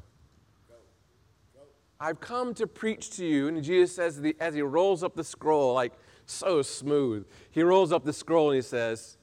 I've 1.98 2.20
come 2.20 2.54
to 2.54 2.66
preach 2.66 3.10
to 3.16 3.24
you. 3.24 3.48
And 3.48 3.62
Jesus 3.64 3.94
says, 3.94 4.22
as 4.38 4.54
he 4.54 4.62
rolls 4.62 5.02
up 5.02 5.16
the 5.16 5.24
scroll, 5.24 5.74
like 5.74 5.92
so 6.26 6.62
smooth, 6.62 7.26
he 7.50 7.62
rolls 7.62 7.92
up 7.92 8.04
the 8.04 8.12
scroll 8.12 8.50
and 8.50 8.56
he 8.56 8.62
says, 8.62 9.16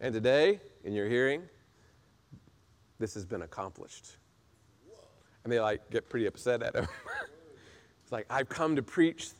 And 0.00 0.14
today, 0.14 0.60
in 0.82 0.92
your 0.94 1.08
hearing, 1.08 1.42
this 2.98 3.14
has 3.14 3.24
been 3.24 3.42
accomplished. 3.42 4.16
And 5.44 5.52
they 5.52 5.60
like 5.60 5.90
get 5.90 6.08
pretty 6.08 6.26
upset 6.26 6.62
at 6.62 6.74
him. 6.74 6.88
it's 8.02 8.12
like, 8.12 8.26
I've 8.28 8.48
come 8.48 8.76
to 8.76 8.82
preach 8.82 9.30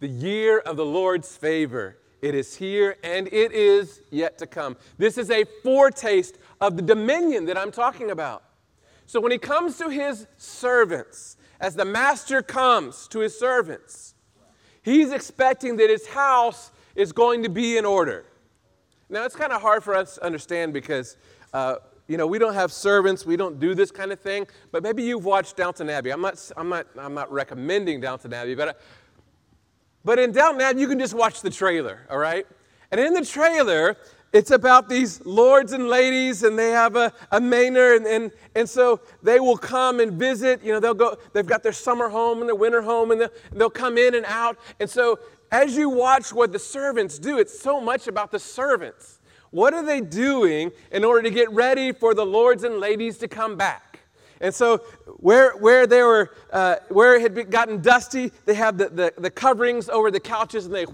the 0.00 0.08
year 0.08 0.60
of 0.60 0.76
the 0.76 0.84
Lord's 0.84 1.36
favor. 1.36 1.98
It 2.22 2.34
is 2.34 2.56
here 2.56 2.96
and 3.04 3.28
it 3.28 3.52
is 3.52 4.00
yet 4.10 4.38
to 4.38 4.46
come. 4.46 4.76
This 4.96 5.18
is 5.18 5.30
a 5.30 5.44
foretaste 5.62 6.38
of 6.60 6.76
the 6.76 6.82
dominion 6.82 7.44
that 7.46 7.58
I'm 7.58 7.70
talking 7.70 8.10
about. 8.10 8.44
So 9.06 9.20
when 9.20 9.32
he 9.32 9.38
comes 9.38 9.78
to 9.78 9.88
his 9.88 10.26
servants, 10.36 11.36
as 11.60 11.74
the 11.74 11.84
master 11.84 12.42
comes 12.42 13.08
to 13.08 13.20
his 13.20 13.38
servants, 13.38 14.14
he's 14.82 15.12
expecting 15.12 15.76
that 15.76 15.90
his 15.90 16.06
house 16.06 16.70
is 16.94 17.12
going 17.12 17.42
to 17.42 17.48
be 17.48 17.76
in 17.76 17.84
order. 17.84 18.26
Now, 19.08 19.24
it's 19.24 19.34
kind 19.34 19.52
of 19.52 19.62
hard 19.62 19.82
for 19.82 19.94
us 19.94 20.16
to 20.16 20.24
understand 20.24 20.72
because, 20.72 21.16
uh, 21.54 21.76
you 22.08 22.16
know, 22.16 22.26
we 22.26 22.38
don't 22.38 22.54
have 22.54 22.72
servants, 22.72 23.24
we 23.26 23.36
don't 23.36 23.60
do 23.60 23.74
this 23.74 23.90
kind 23.90 24.10
of 24.12 24.18
thing, 24.18 24.46
but 24.72 24.82
maybe 24.82 25.02
you've 25.02 25.26
watched 25.26 25.56
Downton 25.56 25.90
Abbey. 25.90 26.10
I'm 26.10 26.22
not, 26.22 26.50
I'm 26.56 26.68
not, 26.68 26.86
I'm 26.98 27.14
not 27.14 27.30
recommending 27.30 28.00
Downton 28.00 28.32
Abbey, 28.32 28.54
but, 28.54 28.68
uh, 28.68 28.72
but 30.04 30.18
in 30.18 30.32
Downton 30.32 30.62
Abbey, 30.62 30.80
you 30.80 30.88
can 30.88 30.98
just 30.98 31.14
watch 31.14 31.42
the 31.42 31.50
trailer, 31.50 32.06
all 32.10 32.18
right? 32.18 32.46
And 32.90 32.98
in 32.98 33.12
the 33.12 33.24
trailer, 33.24 33.96
it's 34.32 34.50
about 34.50 34.88
these 34.88 35.24
lords 35.26 35.72
and 35.72 35.88
ladies, 35.88 36.42
and 36.42 36.58
they 36.58 36.70
have 36.70 36.96
a, 36.96 37.12
a 37.30 37.40
manor, 37.40 37.94
and, 37.94 38.06
and, 38.06 38.30
and 38.54 38.68
so 38.68 39.00
they 39.22 39.38
will 39.38 39.56
come 39.56 40.00
and 40.00 40.12
visit. 40.12 40.62
You 40.62 40.72
know, 40.72 40.80
they'll 40.80 40.94
go, 40.94 41.18
they've 41.34 41.46
got 41.46 41.62
their 41.62 41.72
summer 41.72 42.08
home 42.08 42.40
and 42.40 42.48
their 42.48 42.56
winter 42.56 42.80
home, 42.82 43.10
and 43.10 43.20
they'll, 43.20 43.32
they'll 43.52 43.70
come 43.70 43.98
in 43.98 44.14
and 44.14 44.24
out. 44.26 44.58
And 44.80 44.88
so 44.88 45.18
as 45.50 45.76
you 45.76 45.88
watch 45.88 46.32
what 46.32 46.52
the 46.52 46.58
servants 46.58 47.18
do, 47.18 47.38
it's 47.38 47.58
so 47.58 47.80
much 47.80 48.06
about 48.06 48.30
the 48.30 48.38
servants. 48.38 49.17
What 49.50 49.74
are 49.74 49.84
they 49.84 50.00
doing 50.00 50.72
in 50.92 51.04
order 51.04 51.22
to 51.22 51.30
get 51.30 51.50
ready 51.50 51.92
for 51.92 52.14
the 52.14 52.26
lords 52.26 52.64
and 52.64 52.78
ladies 52.78 53.18
to 53.18 53.28
come 53.28 53.56
back? 53.56 54.00
And 54.40 54.54
so, 54.54 54.78
where, 55.16 55.52
where, 55.56 55.86
they 55.86 56.02
were, 56.02 56.32
uh, 56.52 56.76
where 56.88 57.16
it 57.16 57.22
had 57.22 57.50
gotten 57.50 57.80
dusty, 57.80 58.30
they 58.44 58.54
have 58.54 58.78
the, 58.78 58.88
the, 58.88 59.12
the 59.18 59.30
coverings 59.30 59.88
over 59.88 60.10
the 60.10 60.20
couches 60.20 60.66
and 60.66 60.74
they 60.74 60.86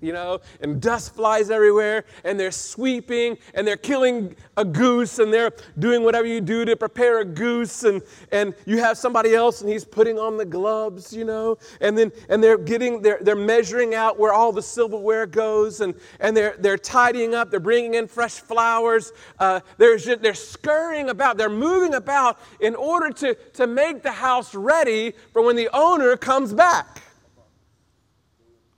you 0.00 0.12
know, 0.12 0.40
and 0.60 0.80
dust 0.80 1.14
flies 1.14 1.50
everywhere, 1.50 2.04
and 2.24 2.38
they're 2.38 2.50
sweeping, 2.50 3.36
and 3.54 3.66
they're 3.66 3.76
killing 3.76 4.34
a 4.56 4.64
goose, 4.64 5.18
and 5.18 5.32
they're 5.32 5.52
doing 5.78 6.02
whatever 6.02 6.26
you 6.26 6.40
do 6.40 6.64
to 6.64 6.76
prepare 6.76 7.20
a 7.20 7.24
goose, 7.24 7.84
and, 7.84 8.02
and 8.32 8.54
you 8.66 8.78
have 8.78 8.96
somebody 8.96 9.34
else, 9.34 9.60
and 9.60 9.70
he's 9.70 9.84
putting 9.84 10.18
on 10.18 10.36
the 10.36 10.44
gloves, 10.44 11.12
you 11.12 11.24
know, 11.24 11.58
and 11.80 11.96
then 11.96 12.12
and 12.28 12.42
they're 12.42 12.58
getting, 12.58 13.02
they're, 13.02 13.18
they're 13.20 13.36
measuring 13.36 13.94
out 13.94 14.18
where 14.18 14.32
all 14.32 14.52
the 14.52 14.62
silverware 14.62 15.26
goes, 15.26 15.80
and, 15.80 15.94
and 16.20 16.36
they're, 16.36 16.54
they're 16.58 16.78
tidying 16.78 17.34
up, 17.34 17.50
they're 17.50 17.60
bringing 17.60 17.94
in 17.94 18.06
fresh 18.06 18.34
flowers, 18.34 19.12
uh, 19.38 19.60
they're, 19.78 19.96
just, 19.96 20.22
they're 20.22 20.34
scurrying 20.34 21.10
about, 21.10 21.36
they're 21.36 21.48
moving 21.48 21.94
about 21.94 22.38
in 22.60 22.74
order 22.74 23.10
to, 23.10 23.34
to 23.52 23.66
make 23.66 24.02
the 24.02 24.12
house 24.12 24.54
ready 24.54 25.12
for 25.32 25.42
when 25.42 25.56
the 25.56 25.68
owner 25.72 26.16
comes 26.16 26.52
back. 26.52 27.02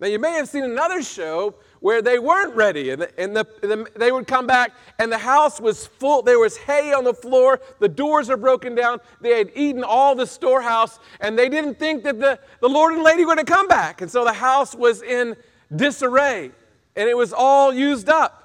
Now, 0.02 0.09
you 0.09 0.18
may 0.18 0.32
have 0.32 0.49
seen 0.49 0.64
another 0.64 1.00
show 1.00 1.54
where 1.78 2.02
they 2.02 2.18
weren't 2.18 2.56
ready 2.56 2.90
and, 2.90 3.02
the, 3.02 3.21
and, 3.21 3.37
the, 3.37 3.47
the, 3.61 3.88
they 3.94 4.11
would 4.11 4.26
come 4.26 4.49
back 4.49 4.73
and 4.99 5.12
the 5.12 5.18
house 5.18 5.61
was 5.61 5.87
full. 5.87 6.23
There 6.23 6.40
was 6.40 6.56
hay 6.56 6.92
on 6.92 7.04
the 7.04 7.14
floor. 7.14 7.61
The 7.78 7.88
doors 7.88 8.28
are 8.28 8.37
broken 8.37 8.75
down. 8.75 8.99
They 9.21 9.38
had 9.38 9.52
eaten 9.54 9.85
all 9.85 10.16
the 10.16 10.26
storehouse 10.26 10.99
and 11.21 11.38
they 11.38 11.49
didn't 11.49 11.78
think 11.78 12.02
that 12.02 12.18
the, 12.18 12.40
the 12.61 12.68
Lord 12.68 12.94
and 12.94 13.04
Lady 13.04 13.25
were 13.25 13.37
going 13.37 13.47
to 13.47 13.52
come 13.52 13.68
back. 13.68 14.00
And 14.00 14.11
so 14.11 14.25
the 14.25 14.32
house 14.32 14.75
was 14.75 15.02
in 15.02 15.37
disarray 15.76 16.50
and 16.97 17.09
it 17.09 17.16
was 17.16 17.32
all 17.32 17.73
used 17.73 18.09
up. 18.09 18.42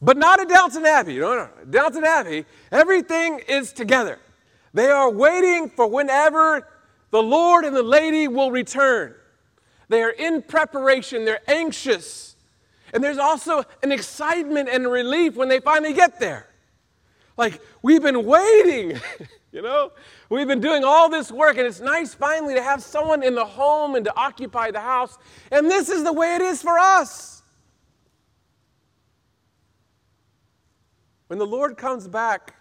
But 0.00 0.16
not 0.16 0.40
at 0.40 0.48
Downton 0.48 0.86
Abbey. 0.86 1.18
No, 1.18 1.34
no. 1.34 1.50
Downton 1.68 2.04
Abbey, 2.04 2.46
everything 2.72 3.42
is 3.48 3.70
together. 3.70 4.18
They 4.72 4.88
are 4.88 5.10
waiting 5.10 5.68
for 5.68 5.86
whenever 5.86 6.66
the 7.10 7.22
Lord 7.22 7.66
and 7.66 7.76
the 7.76 7.82
Lady 7.82 8.28
will 8.28 8.50
return. 8.50 9.14
They 9.88 10.02
are 10.02 10.10
in 10.10 10.42
preparation, 10.42 11.24
they're 11.24 11.48
anxious. 11.50 12.36
And 12.92 13.02
there's 13.02 13.18
also 13.18 13.64
an 13.82 13.90
excitement 13.90 14.68
and 14.68 14.90
relief 14.90 15.34
when 15.34 15.48
they 15.48 15.60
finally 15.60 15.92
get 15.92 16.20
there. 16.20 16.46
Like, 17.36 17.60
we've 17.82 18.02
been 18.02 18.24
waiting, 18.24 19.00
you 19.52 19.62
know? 19.62 19.90
We've 20.28 20.46
been 20.46 20.60
doing 20.60 20.84
all 20.84 21.08
this 21.08 21.32
work, 21.32 21.58
and 21.58 21.66
it's 21.66 21.80
nice 21.80 22.14
finally 22.14 22.54
to 22.54 22.62
have 22.62 22.82
someone 22.82 23.22
in 23.22 23.34
the 23.34 23.44
home 23.44 23.96
and 23.96 24.04
to 24.04 24.16
occupy 24.16 24.70
the 24.70 24.80
house. 24.80 25.18
And 25.50 25.68
this 25.68 25.88
is 25.88 26.04
the 26.04 26.12
way 26.12 26.36
it 26.36 26.42
is 26.42 26.62
for 26.62 26.78
us. 26.78 27.42
When 31.26 31.38
the 31.40 31.46
Lord 31.46 31.76
comes 31.76 32.06
back, 32.06 32.54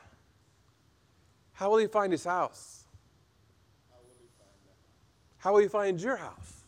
how 1.52 1.70
will 1.70 1.78
he 1.78 1.88
find 1.88 2.12
his 2.12 2.24
house? 2.24 2.86
How 5.38 5.54
will 5.54 5.60
he 5.60 5.68
find 5.68 6.02
your 6.02 6.16
house? 6.16 6.63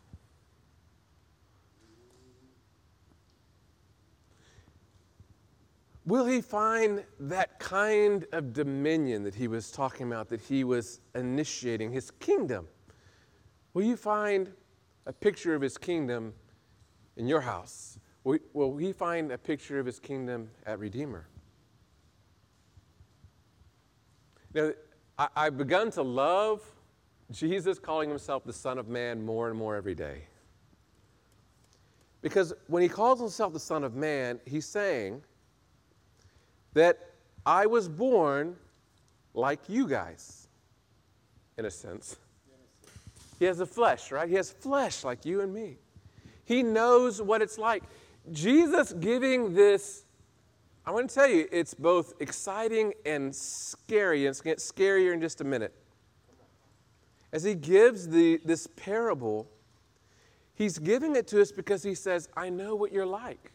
Will 6.06 6.26
he 6.26 6.40
find 6.40 7.04
that 7.20 7.58
kind 7.58 8.26
of 8.32 8.54
dominion 8.54 9.24
that 9.24 9.34
he 9.34 9.48
was 9.48 9.72
talking 9.72 10.06
about, 10.06 10.30
that 10.30 10.42
he 10.42 10.64
was 10.64 11.02
initiating, 11.16 11.92
his 11.92 12.12
kingdom? 12.12 12.68
Will 13.74 13.84
you 13.84 13.98
find 13.98 14.52
a 15.08 15.14
picture 15.14 15.56
of 15.56 15.62
his 15.62 15.78
kingdom 15.78 16.34
in 17.18 17.28
your 17.28 17.42
house? 17.42 18.00
Will, 18.24 18.72
we 18.72 18.92
find 18.92 19.32
a 19.32 19.38
picture 19.38 19.80
of 19.80 19.86
his 19.86 20.00
kingdom 20.00 20.50
at 20.66 20.80
Redeemer? 20.80 21.28
Now, 24.54 24.72
I, 25.18 25.28
I've 25.36 25.58
begun 25.58 25.92
to 25.92 26.04
love 26.04 26.62
Jesus 27.32 27.80
calling 27.80 28.10
himself 28.10 28.44
the 28.44 28.54
Son 28.54 28.78
of 28.78 28.88
Man 28.88 29.26
more 29.26 29.50
and 29.50 29.58
more 29.58 29.76
every 29.76 29.96
day. 29.96 30.24
Because 32.22 32.54
when 32.68 32.82
he 32.82 32.90
calls 32.90 33.20
himself 33.20 33.54
the 33.54 33.60
Son 33.60 33.84
of 33.84 33.96
Man, 33.96 34.40
he's 34.46 34.66
saying 34.66 35.22
that 36.76 37.00
I 37.46 37.66
was 37.66 37.90
born 37.90 38.56
like 39.34 39.60
you 39.68 39.88
guys, 39.88 40.48
in 41.58 41.66
a 41.66 41.72
sense. 41.72 42.18
He 43.40 43.46
has 43.46 43.60
a 43.60 43.66
flesh, 43.66 44.12
right? 44.12 44.30
He 44.30 44.36
has 44.36 44.52
flesh 44.52 45.04
like 45.04 45.26
you 45.26 45.42
and 45.42 45.54
me. 45.54 45.78
He 46.46 46.62
knows 46.64 47.22
what 47.22 47.42
it's 47.42 47.58
like. 47.58 47.84
Jesus 48.32 48.94
giving 48.94 49.54
this, 49.54 50.06
I 50.86 50.92
want 50.92 51.10
to 51.10 51.16
tell 51.16 51.28
you, 51.28 51.48
it's 51.52 51.74
both 51.74 52.14
exciting 52.20 52.94
and 53.06 53.36
scary, 53.36 54.26
and 54.26 54.30
it's 54.30 54.42
going 54.42 54.56
to 54.56 54.62
get 54.62 54.76
scarier 54.76 55.14
in 55.14 55.22
just 55.22 55.42
a 55.42 55.44
minute. 55.44 55.74
As 57.34 57.44
he 57.44 57.56
gives 57.56 58.08
the, 58.08 58.40
this 58.46 58.68
parable, 58.68 59.48
he's 60.56 60.78
giving 60.78 61.16
it 61.16 61.28
to 61.28 61.42
us 61.42 61.52
because 61.52 61.84
he 61.84 61.96
says, 61.96 62.30
I 62.38 62.50
know 62.50 62.76
what 62.76 62.92
you're 62.92 63.06
like. 63.06 63.52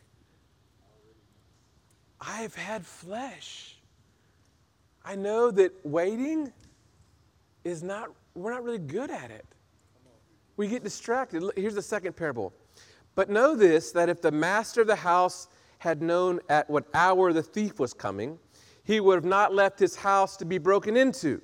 I've 2.21 2.55
had 2.55 2.85
flesh. 2.85 3.77
I 5.05 5.17
know 5.17 5.51
that 5.53 5.73
waiting 5.85 6.53
is 7.65 7.83
not, 7.83 8.11
we're 8.35 8.53
not 8.53 8.63
really 8.63 8.79
good 8.79 9.11
at 9.11 9.31
it. 9.31 9.47
We 10.57 10.69
get 10.69 10.85
distracted. 10.85 11.43
Here's 11.57 11.75
the 11.75 11.83
second 11.83 12.17
parable. 12.17 12.53
But 13.15 13.31
know 13.31 13.57
this 13.57 13.93
that 13.93 14.09
if 14.09 14.21
the 14.21 14.31
master 14.31 14.83
of 14.83 14.87
the 14.87 14.97
house 14.97 15.49
had 15.79 16.03
known 16.03 16.41
at 16.49 16.69
what 16.69 16.85
hour 16.93 17.33
the 17.33 17.43
thief 17.43 17.79
was 17.79 17.95
coming, 17.95 18.39
he 18.85 19.01
would 19.01 19.15
have 19.15 19.25
not 19.25 19.55
left 19.55 19.79
his 19.79 19.97
house 19.97 20.37
to 20.37 20.45
be 20.45 20.59
broken 20.59 20.97
into. 20.97 21.41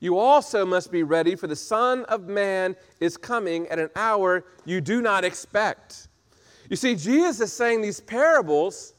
You 0.00 0.18
also 0.18 0.64
must 0.64 0.92
be 0.92 1.02
ready, 1.02 1.34
for 1.34 1.46
the 1.46 1.56
Son 1.56 2.04
of 2.04 2.28
Man 2.28 2.76
is 3.00 3.16
coming 3.16 3.66
at 3.68 3.78
an 3.78 3.90
hour 3.96 4.44
you 4.64 4.80
do 4.80 5.02
not 5.02 5.24
expect. 5.24 6.08
You 6.70 6.76
see, 6.76 6.94
Jesus 6.94 7.40
is 7.40 7.52
saying 7.52 7.80
these 7.80 8.00
parables 8.00 8.94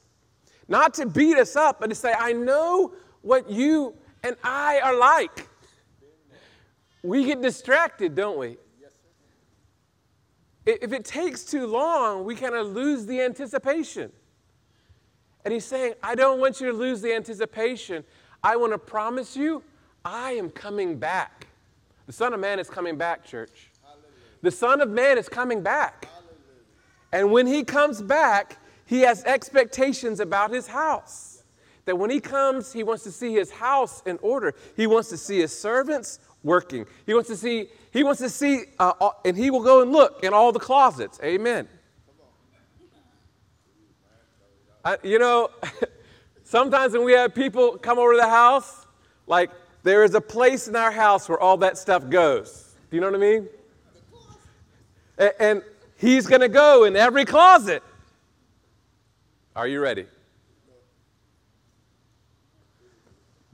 not 0.69 0.93
to 0.95 1.05
beat 1.05 1.37
us 1.37 1.55
up, 1.55 1.79
but 1.79 1.89
to 1.89 1.95
say, 1.95 2.13
I 2.17 2.31
know 2.31 2.93
what 3.21 3.49
you 3.49 3.95
and 4.23 4.35
I 4.43 4.79
are 4.79 4.97
like. 4.97 5.47
We 7.03 7.25
get 7.25 7.41
distracted, 7.41 8.15
don't 8.15 8.37
we? 8.37 8.57
If 10.65 10.93
it 10.93 11.03
takes 11.03 11.43
too 11.43 11.65
long, 11.65 12.23
we 12.23 12.35
kind 12.35 12.53
of 12.53 12.67
lose 12.67 13.05
the 13.07 13.21
anticipation. 13.21 14.11
And 15.43 15.53
he's 15.53 15.65
saying, 15.65 15.93
I 16.03 16.13
don't 16.13 16.39
want 16.39 16.61
you 16.61 16.67
to 16.67 16.73
lose 16.73 17.01
the 17.01 17.13
anticipation. 17.13 18.03
I 18.43 18.55
want 18.55 18.73
to 18.73 18.77
promise 18.77 19.35
you, 19.35 19.63
I 20.05 20.33
am 20.33 20.51
coming 20.51 20.99
back. 20.99 21.47
The 22.05 22.13
Son 22.13 22.33
of 22.33 22.39
Man 22.39 22.59
is 22.59 22.69
coming 22.69 22.97
back, 22.97 23.25
church. 23.25 23.71
The 24.41 24.51
Son 24.51 24.81
of 24.81 24.89
Man 24.89 25.17
is 25.17 25.27
coming 25.27 25.63
back. 25.63 26.07
And 27.11 27.31
when 27.31 27.47
he 27.47 27.63
comes 27.63 28.01
back, 28.01 28.58
he 28.89 29.01
has 29.01 29.23
expectations 29.25 30.19
about 30.19 30.49
his 30.49 30.65
house. 30.65 31.43
That 31.85 31.95
when 31.95 32.09
he 32.09 32.19
comes, 32.19 32.73
he 32.73 32.81
wants 32.81 33.03
to 33.03 33.11
see 33.11 33.33
his 33.33 33.51
house 33.51 34.01
in 34.07 34.17
order. 34.23 34.55
He 34.75 34.87
wants 34.87 35.09
to 35.09 35.17
see 35.17 35.37
his 35.37 35.55
servants 35.55 36.19
working. 36.41 36.87
He 37.05 37.13
wants 37.13 37.29
to 37.29 37.37
see, 37.37 37.69
he 37.91 38.03
wants 38.03 38.19
to 38.21 38.29
see, 38.29 38.63
uh, 38.79 39.11
and 39.23 39.37
he 39.37 39.51
will 39.51 39.61
go 39.61 39.83
and 39.83 39.91
look 39.91 40.23
in 40.23 40.33
all 40.33 40.51
the 40.51 40.59
closets. 40.59 41.19
Amen. 41.23 41.67
I, 44.83 44.97
you 45.03 45.19
know, 45.19 45.51
sometimes 46.43 46.93
when 46.93 47.03
we 47.03 47.11
have 47.11 47.35
people 47.35 47.77
come 47.77 47.99
over 47.99 48.13
to 48.13 48.17
the 48.17 48.27
house, 48.27 48.87
like 49.27 49.51
there 49.83 50.03
is 50.03 50.15
a 50.15 50.21
place 50.21 50.67
in 50.67 50.75
our 50.75 50.91
house 50.91 51.29
where 51.29 51.39
all 51.39 51.57
that 51.57 51.77
stuff 51.77 52.09
goes. 52.09 52.73
Do 52.89 52.97
you 52.97 53.01
know 53.01 53.11
what 53.11 53.17
I 53.17 53.19
mean? 53.19 53.47
And, 55.19 55.33
and 55.39 55.63
he's 55.95 56.25
going 56.25 56.41
to 56.41 56.49
go 56.49 56.85
in 56.85 56.95
every 56.95 57.25
closet. 57.25 57.83
Are 59.59 59.67
you 59.67 59.81
ready? 59.81 60.05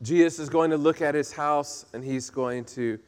Jesus 0.03 0.37
is 0.37 0.49
going 0.49 0.69
to 0.69 0.77
look 0.77 1.01
at 1.01 1.15
his 1.15 1.33
house 1.33 1.87
and 1.93 2.03
he's 2.03 2.29
going 2.29 2.65
to, 2.65 2.99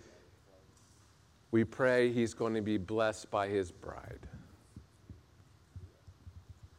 we 1.52 1.64
pray, 1.64 2.12
he's 2.12 2.34
going 2.34 2.56
to 2.56 2.62
be 2.62 2.80
blessed 2.80 3.30
by 3.30 3.50
his 3.50 3.72
bride. 3.72 4.22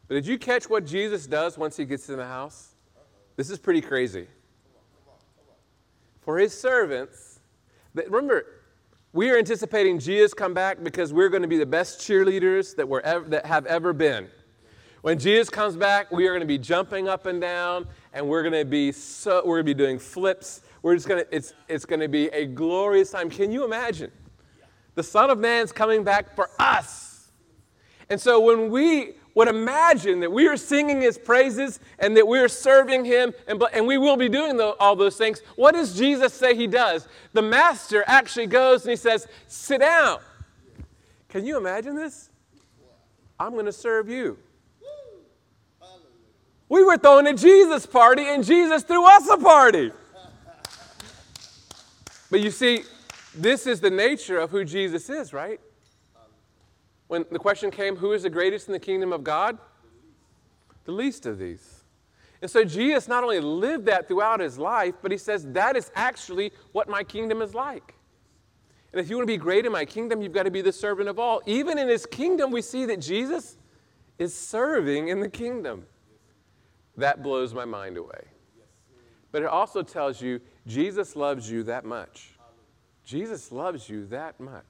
But 0.09 0.15
did 0.15 0.27
you 0.27 0.39
catch 0.39 0.69
what 0.69 0.85
Jesus 0.85 1.25
does 1.29 1.57
once 1.57 1.77
he 1.77 1.85
gets 1.85 2.09
in 2.09 2.17
the 2.17 2.27
house? 2.27 2.75
This 3.37 3.49
is 3.49 3.61
pretty 3.61 3.81
crazy. 3.81 4.27
For 6.23 6.37
his 6.37 6.53
servants, 6.53 7.39
remember, 7.95 8.45
we 9.13 9.31
are 9.31 9.39
anticipating 9.39 10.01
Jesus 10.01 10.35
come 10.35 10.53
back 10.53 10.83
because 10.83 11.13
we're 11.13 11.29
going 11.29 11.43
to 11.43 11.49
be 11.49 11.59
the 11.59 11.65
best 11.65 12.01
cheerleaders 12.01 12.75
that, 12.75 12.89
we're 12.89 13.03
ever, 13.03 13.29
that 13.29 13.47
have 13.47 13.67
ever 13.67 13.93
been. 13.93 14.29
When 15.03 15.19
Jesus 15.19 15.49
comes 15.49 15.77
back, 15.77 16.11
we 16.11 16.27
are 16.27 16.31
going 16.31 16.41
to 16.41 16.47
be 16.47 16.59
jumping 16.59 17.09
up 17.09 17.27
and 17.27 17.41
down 17.41 17.87
and 18.13 18.27
we're 18.27 18.43
going 18.43 18.55
to 18.55 18.65
be 18.65 18.91
so 18.91 19.43
we're 19.45 19.63
going 19.63 19.67
to 19.67 19.75
be 19.75 19.79
doing 19.85 19.99
flips. 19.99 20.63
We're 20.83 20.95
just 20.95 21.07
going 21.07 21.25
to 21.25 21.35
it's 21.35 21.55
it's 21.69 21.85
going 21.85 22.01
to 22.01 22.09
be 22.09 22.27
a 22.29 22.47
glorious 22.47 23.11
time. 23.11 23.31
Can 23.31 23.53
you 23.53 23.65
imagine? 23.65 24.11
The 24.97 25.03
Son 25.05 25.31
of 25.31 25.39
Man's 25.39 25.71
coming 25.71 26.03
back 26.03 26.35
for 26.35 26.51
us. 26.59 27.31
And 28.11 28.21
so 28.21 28.41
when 28.41 28.71
we 28.71 29.13
would 29.35 29.47
imagine 29.47 30.19
that 30.21 30.33
we 30.33 30.49
are 30.49 30.57
singing 30.57 31.01
his 31.01 31.17
praises 31.17 31.79
and 32.01 32.17
that 32.17 32.27
we 32.27 32.41
are 32.41 32.49
serving 32.49 33.05
him 33.05 33.33
and, 33.47 33.63
and 33.73 33.87
we 33.87 33.99
will 33.99 34.17
be 34.17 34.29
doing 34.29 34.57
the, 34.57 34.75
all 34.81 34.97
those 34.97 35.17
things, 35.17 35.43
what 35.55 35.75
does 35.75 35.97
Jesus 35.97 36.35
say 36.35 36.57
he 36.57 36.67
does? 36.67 37.07
The 37.35 37.43
master 37.43 38.03
actually 38.09 38.49
goes 38.49 38.83
and 38.83 38.91
he 38.91 38.97
says, 38.97 39.29
Sit 39.47 39.81
down. 39.81 40.19
Can 41.29 41.47
you 41.47 41.57
imagine 41.57 41.95
this? 41.95 42.31
I'm 43.39 43.53
going 43.53 43.67
to 43.67 43.73
serve 43.73 44.09
you. 44.09 44.39
We 46.69 46.85
were 46.85 46.99
throwing 46.99 47.27
a 47.27 47.35
Jesus 47.35 47.87
party, 47.87 48.25
and 48.25 48.45
Jesus 48.45 48.83
threw 48.83 49.07
us 49.07 49.29
a 49.29 49.39
party. 49.39 49.91
But 52.31 52.41
you 52.41 52.51
see, 52.51 52.83
this 53.35 53.67
is 53.67 53.81
the 53.81 53.91
nature 53.91 54.39
of 54.39 54.51
who 54.51 54.65
Jesus 54.65 55.09
is, 55.09 55.33
right? 55.33 55.61
When 57.07 57.25
the 57.31 57.39
question 57.39 57.71
came, 57.71 57.97
who 57.97 58.13
is 58.13 58.25
the 58.25 58.31
greatest 58.31 58.67
in 58.69 58.73
the 58.73 58.79
kingdom 58.79 59.13
of 59.15 59.25
God? 59.25 59.57
The 60.85 60.93
least 60.93 61.25
of 61.25 61.39
these. 61.39 61.85
And 62.43 62.51
so 62.51 62.65
Jesus 62.65 63.09
not 63.09 63.25
only 63.25 63.41
lived 63.41 63.87
that 63.87 64.07
throughout 64.07 64.41
his 64.41 64.59
life, 64.59 64.95
but 65.01 65.11
he 65.11 65.19
says, 65.19 65.47
that 65.53 65.75
is 65.75 65.91
actually 65.95 66.53
what 66.73 66.89
my 66.89 67.03
kingdom 67.03 67.41
is 67.41 67.55
like. 67.55 67.95
And 68.93 69.01
if 69.01 69.11
you 69.11 69.17
want 69.17 69.27
to 69.27 69.33
be 69.33 69.39
great 69.39 69.67
in 69.67 69.73
my 69.73 69.85
kingdom, 69.85 70.23
you've 70.23 70.33
got 70.33 70.45
to 70.45 70.51
be 70.51 70.63
the 70.63 70.73
servant 70.73 71.09
of 71.09 71.19
all. 71.19 71.43
Even 71.47 71.79
in 71.79 71.89
his 71.89 72.07
kingdom, 72.07 72.51
we 72.51 72.63
see 72.63 72.85
that 72.87 73.01
Jesus 73.01 73.57
is 74.19 74.35
serving 74.35 75.09
in 75.09 75.21
the 75.21 75.29
kingdom. 75.29 75.87
That 76.99 77.23
blows 77.23 77.55
my 77.55 77.65
mind 77.65 77.97
away. 77.97 78.25
But 79.31 79.43
it 79.43 79.49
also 79.49 79.83
tells 79.83 80.21
you 80.21 80.41
Jesus 80.67 81.15
loves 81.15 81.49
you 81.49 81.63
that 81.63 81.85
much. 81.85 82.31
Jesus 83.05 83.53
loves 83.53 83.89
you 83.89 84.05
that 84.07 84.39
much. 84.41 84.65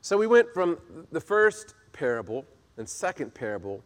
So 0.00 0.16
we 0.16 0.26
went 0.26 0.54
from 0.54 0.78
the 1.12 1.20
first 1.20 1.74
parable 1.92 2.46
and 2.78 2.88
second 2.88 3.34
parable 3.34 3.84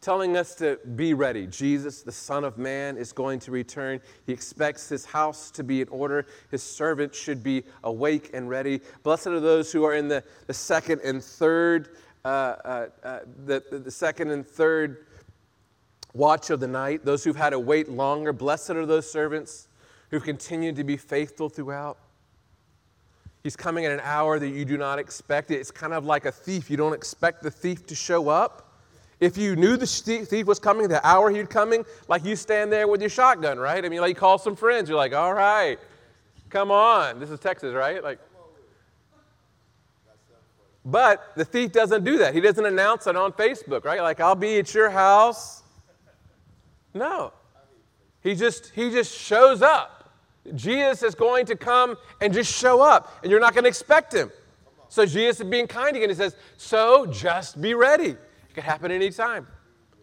telling 0.00 0.36
us 0.36 0.54
to 0.54 0.78
be 0.96 1.12
ready. 1.12 1.46
Jesus, 1.46 2.02
the 2.02 2.12
Son 2.12 2.42
of 2.44 2.56
Man, 2.56 2.96
is 2.96 3.12
going 3.12 3.38
to 3.40 3.50
return. 3.50 4.00
He 4.26 4.32
expects 4.32 4.88
his 4.88 5.04
house 5.04 5.50
to 5.52 5.62
be 5.62 5.82
in 5.82 5.88
order. 5.88 6.26
His 6.50 6.62
servants 6.62 7.18
should 7.18 7.42
be 7.42 7.64
awake 7.84 8.30
and 8.32 8.48
ready. 8.48 8.80
Blessed 9.02 9.28
are 9.28 9.40
those 9.40 9.70
who 9.70 9.84
are 9.84 9.94
in 9.94 10.08
the, 10.08 10.24
the 10.46 10.54
second 10.54 11.02
and 11.02 11.22
third, 11.22 11.96
uh, 12.24 12.28
uh, 12.28 12.86
uh, 13.02 13.18
the, 13.44 13.62
the 13.70 13.90
second 13.90 14.30
and 14.30 14.46
third 14.46 15.06
watch 16.14 16.50
of 16.50 16.60
the 16.60 16.68
night, 16.68 17.04
those 17.04 17.22
who've 17.22 17.36
had 17.36 17.50
to 17.50 17.58
wait 17.58 17.88
longer. 17.88 18.32
Blessed 18.32 18.70
are 18.70 18.86
those 18.86 19.10
servants 19.10 19.68
who've 20.10 20.24
continued 20.24 20.76
to 20.76 20.84
be 20.84 20.96
faithful 20.96 21.48
throughout. 21.48 21.98
He's 23.42 23.56
coming 23.56 23.86
at 23.86 23.92
an 23.92 24.00
hour 24.02 24.38
that 24.38 24.48
you 24.48 24.64
do 24.64 24.76
not 24.76 24.98
expect. 24.98 25.50
It's 25.50 25.70
kind 25.70 25.92
of 25.92 26.04
like 26.04 26.24
a 26.24 26.32
thief. 26.32 26.70
You 26.70 26.76
don't 26.76 26.92
expect 26.92 27.42
the 27.42 27.50
thief 27.50 27.86
to 27.86 27.94
show 27.94 28.28
up. 28.28 28.69
If 29.20 29.36
you 29.36 29.54
knew 29.54 29.76
the 29.76 29.86
thief 29.86 30.46
was 30.46 30.58
coming, 30.58 30.88
the 30.88 31.06
hour 31.06 31.30
he'd 31.30 31.50
coming, 31.50 31.84
like 32.08 32.24
you 32.24 32.34
stand 32.34 32.72
there 32.72 32.88
with 32.88 33.02
your 33.02 33.10
shotgun, 33.10 33.58
right? 33.58 33.84
I 33.84 33.88
mean, 33.90 34.00
like 34.00 34.08
you 34.08 34.14
call 34.14 34.38
some 34.38 34.56
friends, 34.56 34.88
you're 34.88 34.96
like, 34.96 35.12
all 35.12 35.34
right, 35.34 35.78
come 36.48 36.70
on. 36.70 37.20
This 37.20 37.30
is 37.30 37.38
Texas, 37.38 37.74
right? 37.74 38.02
Like, 38.02 38.18
but 40.86 41.32
the 41.36 41.44
thief 41.44 41.72
doesn't 41.72 42.04
do 42.04 42.18
that. 42.18 42.34
He 42.34 42.40
doesn't 42.40 42.64
announce 42.64 43.06
it 43.06 43.14
on 43.14 43.32
Facebook, 43.32 43.84
right? 43.84 44.00
Like, 44.00 44.20
I'll 44.20 44.34
be 44.34 44.58
at 44.58 44.72
your 44.72 44.88
house. 44.88 45.62
No. 46.94 47.34
He 48.22 48.34
just 48.34 48.72
he 48.74 48.90
just 48.90 49.16
shows 49.16 49.60
up. 49.60 50.10
Jesus 50.54 51.02
is 51.02 51.14
going 51.14 51.44
to 51.46 51.56
come 51.56 51.96
and 52.20 52.32
just 52.32 52.52
show 52.52 52.80
up, 52.80 53.18
and 53.22 53.30
you're 53.30 53.40
not 53.40 53.52
going 53.52 53.64
to 53.64 53.68
expect 53.68 54.14
him. 54.14 54.30
So 54.88 55.04
Jesus 55.04 55.40
is 55.40 55.46
being 55.46 55.66
kind 55.66 55.94
again. 55.94 56.08
He 56.08 56.14
says, 56.14 56.34
So 56.56 57.06
just 57.06 57.60
be 57.60 57.74
ready. 57.74 58.16
It 58.50 58.54
could 58.54 58.64
happen 58.64 58.90
any 58.90 59.10
time. 59.10 59.46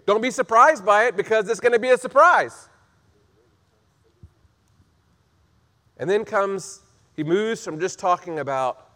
Don't 0.06 0.22
be 0.22 0.32
surprised 0.32 0.86
by 0.86 1.08
it 1.08 1.18
because 1.18 1.50
it's 1.50 1.60
going 1.60 1.74
to 1.74 1.80
be 1.80 1.90
a 1.90 1.98
surprise. 1.98 2.70
And 5.98 6.10
then 6.10 6.24
comes, 6.24 6.82
he 7.18 7.26
moves 7.26 7.66
from 7.66 7.78
just 7.78 8.00
talking 8.00 8.40
about 8.40 8.90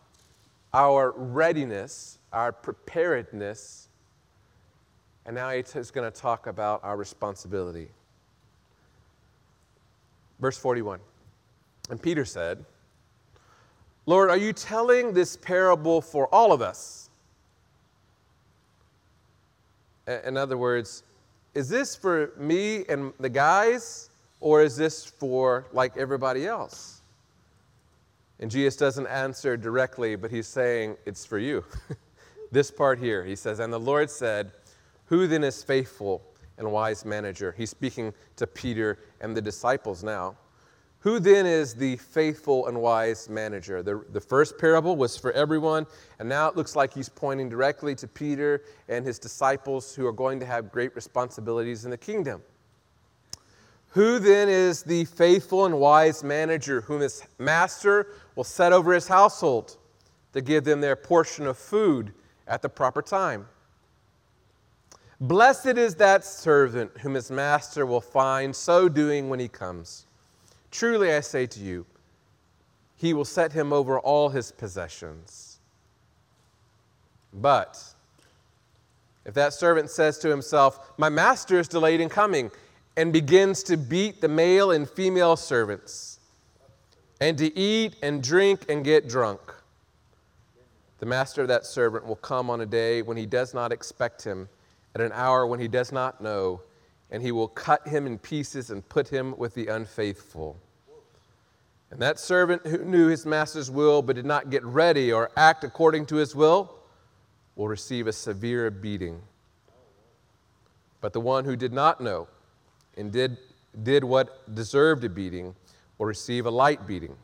our 0.73 1.11
readiness, 1.17 2.19
our 2.31 2.53
preparedness, 2.53 3.89
and 5.25 5.35
now 5.35 5.49
he's 5.49 5.91
going 5.91 6.09
to 6.09 6.17
talk 6.17 6.47
about 6.47 6.81
our 6.83 6.95
responsibility. 6.95 7.89
Verse 10.39 10.57
41. 10.57 11.01
And 11.89 12.01
Peter 12.01 12.23
said, 12.23 12.63
Lord, 14.05 14.29
are 14.29 14.37
you 14.37 14.53
telling 14.53 15.13
this 15.13 15.35
parable 15.35 15.99
for 15.99 16.27
all 16.33 16.53
of 16.53 16.61
us? 16.61 17.00
In 20.07 20.37
other 20.37 20.57
words, 20.57 21.03
is 21.53 21.69
this 21.69 21.95
for 21.95 22.31
me 22.37 22.85
and 22.87 23.13
the 23.19 23.29
guys, 23.29 24.09
or 24.39 24.61
is 24.61 24.75
this 24.75 25.05
for 25.05 25.67
like 25.73 25.95
everybody 25.97 26.47
else? 26.47 27.01
And 28.39 28.49
Jesus 28.49 28.75
doesn't 28.75 29.07
answer 29.07 29.55
directly, 29.55 30.15
but 30.15 30.31
he's 30.31 30.47
saying 30.47 30.97
it's 31.05 31.25
for 31.25 31.37
you. 31.37 31.63
this 32.51 32.71
part 32.71 32.97
here, 32.97 33.23
he 33.23 33.35
says, 33.35 33.59
And 33.59 33.71
the 33.71 33.79
Lord 33.79 34.09
said, 34.09 34.51
Who 35.05 35.27
then 35.27 35.43
is 35.43 35.61
faithful 35.61 36.23
and 36.57 36.71
wise 36.71 37.05
manager? 37.05 37.53
He's 37.55 37.69
speaking 37.69 38.13
to 38.37 38.47
Peter 38.47 38.97
and 39.19 39.37
the 39.37 39.41
disciples 39.41 40.03
now. 40.03 40.35
Who 41.01 41.19
then 41.19 41.47
is 41.47 41.73
the 41.73 41.95
faithful 41.95 42.67
and 42.67 42.79
wise 42.79 43.27
manager? 43.27 43.81
The, 43.81 44.05
the 44.11 44.21
first 44.21 44.59
parable 44.59 44.95
was 44.95 45.17
for 45.17 45.31
everyone, 45.31 45.87
and 46.19 46.29
now 46.29 46.47
it 46.47 46.55
looks 46.55 46.75
like 46.75 46.93
he's 46.93 47.09
pointing 47.09 47.49
directly 47.49 47.95
to 47.95 48.07
Peter 48.07 48.63
and 48.87 49.03
his 49.03 49.17
disciples 49.17 49.95
who 49.95 50.05
are 50.05 50.11
going 50.11 50.39
to 50.39 50.45
have 50.45 50.71
great 50.71 50.95
responsibilities 50.95 51.85
in 51.85 51.91
the 51.91 51.97
kingdom. 51.97 52.43
Who 53.89 54.19
then 54.19 54.47
is 54.47 54.83
the 54.83 55.05
faithful 55.05 55.65
and 55.65 55.79
wise 55.79 56.23
manager 56.23 56.81
whom 56.81 57.01
his 57.01 57.23
master 57.39 58.13
will 58.35 58.43
set 58.43 58.71
over 58.71 58.93
his 58.93 59.07
household 59.07 59.77
to 60.33 60.41
give 60.41 60.65
them 60.65 60.81
their 60.81 60.95
portion 60.95 61.47
of 61.47 61.57
food 61.57 62.13
at 62.47 62.61
the 62.61 62.69
proper 62.69 63.01
time? 63.01 63.47
Blessed 65.19 65.77
is 65.77 65.95
that 65.95 66.23
servant 66.23 66.91
whom 66.99 67.15
his 67.15 67.31
master 67.31 67.87
will 67.87 68.01
find 68.01 68.55
so 68.55 68.87
doing 68.87 69.29
when 69.29 69.39
he 69.39 69.47
comes. 69.47 70.05
Truly 70.71 71.13
I 71.13 71.19
say 71.19 71.45
to 71.47 71.59
you, 71.59 71.85
he 72.95 73.13
will 73.13 73.25
set 73.25 73.51
him 73.51 73.73
over 73.73 73.99
all 73.99 74.29
his 74.29 74.51
possessions. 74.51 75.59
But 77.33 77.83
if 79.25 79.33
that 79.33 79.53
servant 79.53 79.89
says 79.89 80.17
to 80.19 80.29
himself, 80.29 80.93
My 80.97 81.09
master 81.09 81.59
is 81.59 81.67
delayed 81.67 82.01
in 82.01 82.09
coming, 82.09 82.51
and 82.97 83.13
begins 83.13 83.63
to 83.63 83.77
beat 83.77 84.21
the 84.21 84.27
male 84.27 84.71
and 84.71 84.89
female 84.89 85.35
servants, 85.35 86.19
and 87.19 87.37
to 87.37 87.57
eat 87.57 87.95
and 88.01 88.21
drink 88.21 88.65
and 88.69 88.83
get 88.83 89.07
drunk, 89.07 89.39
the 90.99 91.05
master 91.05 91.41
of 91.41 91.47
that 91.47 91.65
servant 91.65 92.05
will 92.05 92.17
come 92.17 92.49
on 92.49 92.61
a 92.61 92.65
day 92.65 93.01
when 93.01 93.17
he 93.17 93.25
does 93.25 93.53
not 93.53 93.71
expect 93.71 94.23
him, 94.23 94.49
at 94.93 95.01
an 95.01 95.11
hour 95.13 95.47
when 95.47 95.59
he 95.59 95.67
does 95.67 95.91
not 95.91 96.21
know 96.21 96.61
and 97.11 97.21
he 97.21 97.31
will 97.31 97.49
cut 97.49 97.87
him 97.87 98.07
in 98.07 98.17
pieces 98.17 98.69
and 98.69 98.87
put 98.87 99.09
him 99.09 99.35
with 99.37 99.53
the 99.53 99.67
unfaithful. 99.67 100.57
And 101.91 102.01
that 102.01 102.19
servant 102.19 102.65
who 102.65 102.85
knew 102.85 103.07
his 103.07 103.25
master's 103.25 103.69
will 103.69 104.01
but 104.01 104.15
did 104.15 104.25
not 104.25 104.49
get 104.49 104.63
ready 104.63 105.11
or 105.11 105.29
act 105.35 105.65
according 105.65 106.05
to 106.07 106.15
his 106.15 106.33
will 106.33 106.73
will 107.55 107.67
receive 107.67 108.07
a 108.07 108.13
severe 108.13 108.71
beating. 108.71 109.21
But 111.01 111.11
the 111.11 111.19
one 111.19 111.43
who 111.43 111.57
did 111.57 111.73
not 111.73 111.99
know 111.99 112.29
and 112.95 113.11
did, 113.11 113.37
did 113.83 114.05
what 114.05 114.55
deserved 114.55 115.03
a 115.03 115.09
beating 115.09 115.53
will 115.97 116.05
receive 116.05 116.45
a 116.45 116.51
light 116.51 116.87
beating. 116.87 117.15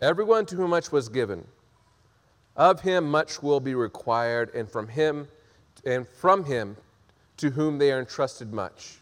Everyone 0.00 0.46
to 0.46 0.56
whom 0.56 0.70
much 0.70 0.90
was 0.90 1.08
given, 1.08 1.46
of 2.56 2.80
him 2.80 3.10
much 3.10 3.42
will 3.42 3.60
be 3.60 3.74
required, 3.74 4.54
and 4.54 4.68
from 4.70 4.88
him 4.88 5.28
and 5.84 6.06
from 6.08 6.44
him 6.44 6.76
to 7.38 7.50
whom 7.50 7.78
they 7.78 7.90
are 7.90 7.98
entrusted 7.98 8.52
much, 8.52 8.98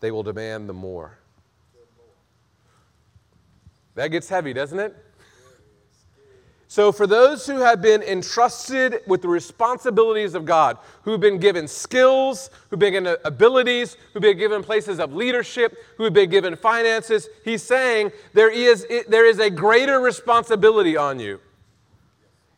they 0.00 0.10
will 0.10 0.22
demand 0.22 0.68
the 0.68 0.74
more. 0.74 1.18
That 3.94 4.08
gets 4.08 4.28
heavy, 4.28 4.52
doesn't 4.52 4.78
it? 4.78 4.94
So, 6.68 6.90
for 6.90 7.06
those 7.06 7.46
who 7.46 7.58
have 7.60 7.80
been 7.80 8.02
entrusted 8.02 9.00
with 9.06 9.22
the 9.22 9.28
responsibilities 9.28 10.34
of 10.34 10.44
God, 10.44 10.78
who've 11.02 11.20
been 11.20 11.38
given 11.38 11.68
skills, 11.68 12.50
who've 12.68 12.78
been 12.78 12.92
given 12.92 13.16
abilities, 13.24 13.96
who've 14.12 14.22
been 14.22 14.36
given 14.36 14.64
places 14.64 14.98
of 14.98 15.14
leadership, 15.14 15.78
who've 15.96 16.12
been 16.12 16.28
given 16.28 16.56
finances, 16.56 17.28
he's 17.44 17.62
saying 17.62 18.10
there 18.34 18.50
is, 18.50 18.84
there 19.08 19.24
is 19.24 19.38
a 19.38 19.48
greater 19.48 20.00
responsibility 20.00 20.96
on 20.96 21.20
you. 21.20 21.40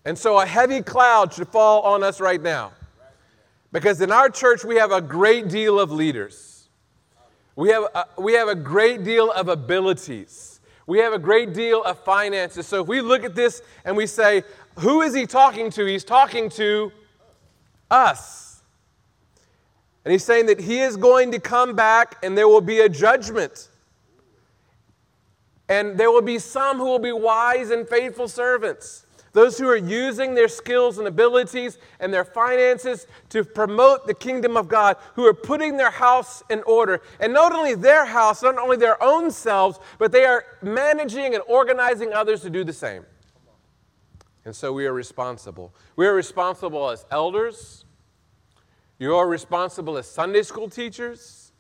And 0.06 0.18
so, 0.18 0.40
a 0.40 0.46
heavy 0.46 0.80
cloud 0.80 1.34
should 1.34 1.48
fall 1.48 1.82
on 1.82 2.02
us 2.02 2.18
right 2.18 2.40
now. 2.40 2.72
Because 3.72 4.00
in 4.00 4.10
our 4.10 4.30
church, 4.30 4.64
we 4.64 4.76
have 4.76 4.92
a 4.92 5.00
great 5.00 5.48
deal 5.48 5.78
of 5.78 5.90
leaders. 5.90 6.68
We 7.54 7.70
have 7.70 7.84
a, 7.94 8.06
we 8.20 8.34
have 8.34 8.48
a 8.48 8.54
great 8.54 9.04
deal 9.04 9.30
of 9.32 9.48
abilities. 9.48 10.60
We 10.86 11.00
have 11.00 11.12
a 11.12 11.18
great 11.18 11.52
deal 11.52 11.82
of 11.82 11.98
finances. 12.02 12.66
So 12.66 12.82
if 12.82 12.88
we 12.88 13.00
look 13.00 13.24
at 13.24 13.34
this 13.34 13.60
and 13.84 13.96
we 13.96 14.06
say, 14.06 14.42
who 14.78 15.02
is 15.02 15.14
he 15.14 15.26
talking 15.26 15.70
to? 15.72 15.84
He's 15.84 16.04
talking 16.04 16.48
to 16.50 16.92
us. 17.90 18.62
And 20.04 20.12
he's 20.12 20.24
saying 20.24 20.46
that 20.46 20.60
he 20.60 20.80
is 20.80 20.96
going 20.96 21.32
to 21.32 21.38
come 21.38 21.76
back 21.76 22.16
and 22.22 22.38
there 22.38 22.48
will 22.48 22.62
be 22.62 22.80
a 22.80 22.88
judgment. 22.88 23.68
And 25.68 25.98
there 25.98 26.10
will 26.10 26.22
be 26.22 26.38
some 26.38 26.78
who 26.78 26.86
will 26.86 26.98
be 26.98 27.12
wise 27.12 27.70
and 27.70 27.86
faithful 27.86 28.28
servants. 28.28 29.04
Those 29.32 29.58
who 29.58 29.68
are 29.68 29.76
using 29.76 30.34
their 30.34 30.48
skills 30.48 30.98
and 30.98 31.06
abilities 31.06 31.78
and 32.00 32.12
their 32.12 32.24
finances 32.24 33.06
to 33.28 33.44
promote 33.44 34.06
the 34.06 34.14
kingdom 34.14 34.56
of 34.56 34.68
God, 34.68 34.96
who 35.14 35.26
are 35.26 35.34
putting 35.34 35.76
their 35.76 35.90
house 35.90 36.42
in 36.48 36.62
order. 36.62 37.00
And 37.20 37.32
not 37.32 37.52
only 37.52 37.74
their 37.74 38.04
house, 38.04 38.42
not 38.42 38.58
only 38.58 38.76
their 38.76 39.02
own 39.02 39.30
selves, 39.30 39.78
but 39.98 40.12
they 40.12 40.24
are 40.24 40.44
managing 40.62 41.34
and 41.34 41.42
organizing 41.46 42.12
others 42.12 42.40
to 42.42 42.50
do 42.50 42.64
the 42.64 42.72
same. 42.72 43.04
And 44.44 44.56
so 44.56 44.72
we 44.72 44.86
are 44.86 44.94
responsible. 44.94 45.74
We 45.96 46.06
are 46.06 46.14
responsible 46.14 46.88
as 46.88 47.04
elders. 47.10 47.84
You 48.98 49.14
are 49.14 49.28
responsible 49.28 49.98
as 49.98 50.08
Sunday 50.08 50.42
school 50.42 50.70
teachers. 50.70 51.52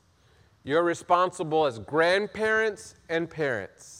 You're 0.64 0.82
responsible 0.82 1.66
as 1.66 1.78
grandparents 1.78 2.94
and 3.08 3.28
parents. 3.28 3.97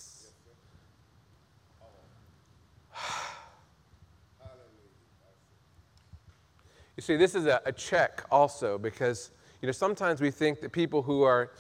You 6.98 7.02
see, 7.02 7.14
this 7.14 7.36
is 7.36 7.46
a, 7.46 7.62
a 7.64 7.70
check 7.70 8.24
also 8.28 8.76
because, 8.76 9.30
you 9.62 9.66
know, 9.66 9.72
sometimes 9.72 10.20
we 10.20 10.32
think 10.32 10.60
that 10.62 10.72
people 10.72 11.00
who 11.00 11.22
are, 11.22 11.52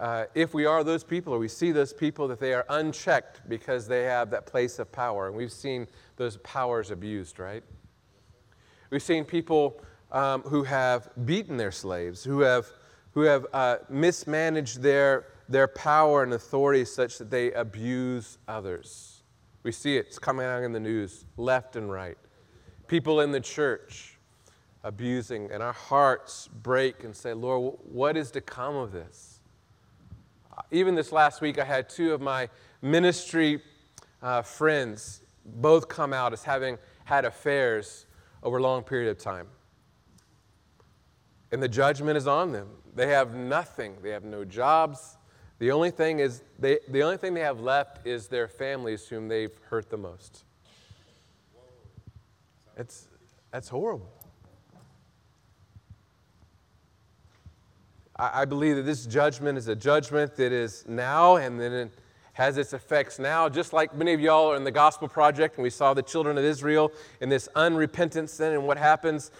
uh, 0.00 0.24
if 0.34 0.54
we 0.54 0.64
are 0.64 0.82
those 0.82 1.04
people 1.04 1.34
or 1.34 1.38
we 1.38 1.48
see 1.48 1.70
those 1.70 1.92
people, 1.92 2.26
that 2.28 2.40
they 2.40 2.54
are 2.54 2.64
unchecked 2.70 3.46
because 3.46 3.86
they 3.86 4.04
have 4.04 4.30
that 4.30 4.46
place 4.46 4.78
of 4.78 4.90
power. 4.90 5.26
And 5.26 5.36
we've 5.36 5.52
seen 5.52 5.86
those 6.16 6.38
powers 6.38 6.90
abused, 6.90 7.38
right? 7.38 7.62
We've 8.88 9.02
seen 9.02 9.26
people 9.26 9.82
um, 10.12 10.40
who 10.40 10.62
have 10.62 11.10
beaten 11.26 11.58
their 11.58 11.72
slaves, 11.72 12.24
who 12.24 12.40
have, 12.40 12.66
who 13.10 13.20
have 13.20 13.44
uh, 13.52 13.76
mismanaged 13.90 14.80
their, 14.80 15.26
their 15.46 15.68
power 15.68 16.22
and 16.22 16.32
authority 16.32 16.86
such 16.86 17.18
that 17.18 17.30
they 17.30 17.52
abuse 17.52 18.38
others. 18.48 19.24
We 19.62 19.72
see 19.72 19.98
it, 19.98 20.06
it's 20.06 20.18
coming 20.18 20.46
out 20.46 20.62
in 20.62 20.72
the 20.72 20.80
news 20.80 21.26
left 21.36 21.76
and 21.76 21.92
right. 21.92 22.16
People 22.86 23.20
in 23.20 23.30
the 23.30 23.40
church 23.40 24.15
abusing, 24.86 25.50
and 25.50 25.64
our 25.64 25.72
hearts 25.72 26.48
break 26.62 27.02
and 27.02 27.14
say, 27.14 27.34
Lord, 27.34 27.74
what 27.82 28.16
is 28.16 28.30
to 28.30 28.40
come 28.40 28.76
of 28.76 28.92
this? 28.92 29.40
Even 30.70 30.94
this 30.94 31.10
last 31.10 31.40
week, 31.40 31.58
I 31.58 31.64
had 31.64 31.88
two 31.88 32.14
of 32.14 32.20
my 32.20 32.48
ministry 32.80 33.60
uh, 34.22 34.42
friends 34.42 35.22
both 35.44 35.88
come 35.88 36.12
out 36.12 36.32
as 36.32 36.44
having 36.44 36.78
had 37.04 37.24
affairs 37.24 38.06
over 38.44 38.58
a 38.58 38.62
long 38.62 38.84
period 38.84 39.10
of 39.10 39.18
time. 39.18 39.48
And 41.50 41.60
the 41.60 41.68
judgment 41.68 42.16
is 42.16 42.28
on 42.28 42.52
them. 42.52 42.68
They 42.94 43.08
have 43.08 43.34
nothing. 43.34 43.96
They 44.02 44.10
have 44.10 44.24
no 44.24 44.44
jobs. 44.44 45.18
The 45.58 45.72
only 45.72 45.90
thing 45.90 46.20
is 46.20 46.42
they, 46.60 46.78
the 46.88 47.02
only 47.02 47.16
thing 47.16 47.34
they 47.34 47.40
have 47.40 47.60
left 47.60 48.06
is 48.06 48.28
their 48.28 48.46
families 48.46 49.08
whom 49.08 49.26
they've 49.26 49.56
hurt 49.68 49.90
the 49.90 49.96
most. 49.96 50.44
It's, 52.76 53.08
that's 53.50 53.68
horrible. 53.68 54.12
I 58.18 58.46
believe 58.46 58.76
that 58.76 58.82
this 58.82 59.04
judgment 59.04 59.58
is 59.58 59.68
a 59.68 59.76
judgment 59.76 60.36
that 60.36 60.50
is 60.50 60.84
now 60.88 61.36
and 61.36 61.60
then 61.60 61.72
it 61.72 61.92
has 62.32 62.56
its 62.56 62.72
effects 62.72 63.18
now, 63.18 63.48
just 63.48 63.72
like 63.72 63.94
many 63.94 64.12
of 64.12 64.20
y'all 64.20 64.52
are 64.52 64.56
in 64.56 64.64
the 64.64 64.70
Gospel 64.70 65.08
Project, 65.08 65.56
and 65.56 65.62
we 65.62 65.70
saw 65.70 65.94
the 65.94 66.02
children 66.02 66.36
of 66.36 66.44
Israel 66.44 66.92
in 67.20 67.28
this 67.28 67.48
unrepentant 67.54 68.28
sin, 68.28 68.52
and 68.52 68.66
what 68.66 68.76
happens? 68.76 69.30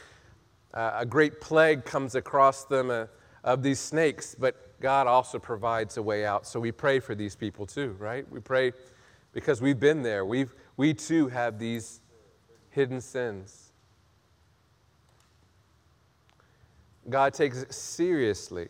Uh, 0.73 0.93
a 0.97 1.07
great 1.07 1.41
plague 1.41 1.85
comes 1.85 2.15
across 2.15 2.65
them 2.65 2.91
uh, 2.91 3.07
of 3.45 3.63
these 3.63 3.79
snakes, 3.79 4.35
but 4.39 4.79
God 4.81 5.07
also 5.07 5.39
provides 5.39 5.97
a 5.97 6.03
way 6.03 6.27
out. 6.27 6.47
So 6.47 6.61
we 6.61 6.73
pray 6.73 7.01
for 7.01 7.15
these 7.15 7.37
people 7.37 7.67
too, 7.67 7.97
right? 7.99 8.31
We 8.31 8.41
pray 8.41 8.73
because 9.33 9.61
we've 9.61 9.81
been 9.81 10.03
there. 10.03 10.25
We've, 10.25 10.55
we 10.77 10.93
too 10.95 11.29
have 11.29 11.59
these 11.59 12.01
hidden 12.71 13.01
sins. 13.01 13.66
God 17.09 17.35
takes 17.35 17.59
it 17.63 17.73
seriously. 17.73 18.69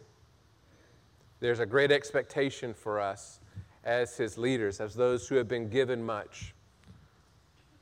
There's 1.40 1.60
a 1.60 1.66
great 1.66 1.90
expectation 1.90 2.74
for 2.74 3.00
us 3.00 3.40
as 3.84 4.16
his 4.16 4.36
leaders, 4.36 4.80
as 4.80 4.94
those 4.94 5.28
who 5.28 5.36
have 5.36 5.48
been 5.48 5.68
given 5.68 6.04
much. 6.04 6.54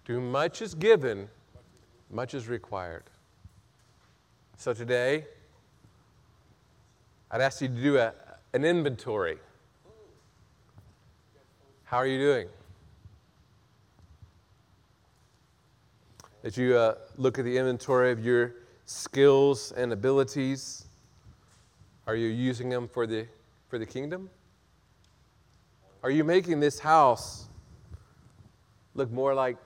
To 0.06 0.20
much 0.20 0.60
is 0.60 0.74
given, 0.74 1.28
much 2.10 2.34
is 2.34 2.46
required. 2.46 3.04
So 4.56 4.74
today, 4.74 5.24
I'd 7.30 7.40
ask 7.40 7.60
you 7.60 7.68
to 7.68 7.74
do 7.74 7.98
a, 7.98 8.12
an 8.52 8.64
inventory. 8.64 9.38
How 11.84 11.96
are 11.96 12.06
you 12.06 12.18
doing? 12.18 12.48
That 16.42 16.56
you 16.56 16.76
uh, 16.76 16.96
look 17.16 17.38
at 17.38 17.44
the 17.44 17.56
inventory 17.56 18.12
of 18.12 18.24
your 18.24 18.54
skills 18.84 19.72
and 19.72 19.92
abilities. 19.92 20.86
Are 22.06 22.14
you 22.14 22.28
using 22.28 22.68
them 22.68 22.88
for 22.88 23.06
the, 23.06 23.26
for 23.68 23.78
the 23.78 23.86
kingdom? 23.86 24.28
Are 26.02 26.10
you 26.10 26.22
making 26.22 26.60
this 26.60 26.78
house 26.78 27.46
look 28.94 29.10
more 29.10 29.34
like 29.34 29.56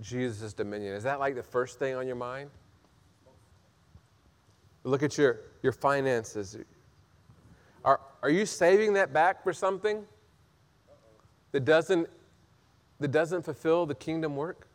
Jesus' 0.00 0.52
dominion? 0.52 0.94
Is 0.94 1.02
that 1.04 1.18
like 1.18 1.34
the 1.34 1.42
first 1.42 1.78
thing 1.78 1.94
on 1.94 2.06
your 2.06 2.16
mind? 2.16 2.50
Look 4.84 5.02
at 5.02 5.16
your, 5.16 5.40
your 5.62 5.72
finances. 5.72 6.58
Are, 7.84 8.00
are 8.22 8.30
you 8.30 8.46
saving 8.46 8.92
that 8.94 9.12
back 9.12 9.42
for 9.42 9.52
something 9.52 10.04
that 11.52 11.64
doesn't, 11.64 12.08
that 13.00 13.10
doesn't 13.10 13.42
fulfill 13.42 13.86
the 13.86 13.94
kingdom 13.94 14.36
work? 14.36 14.68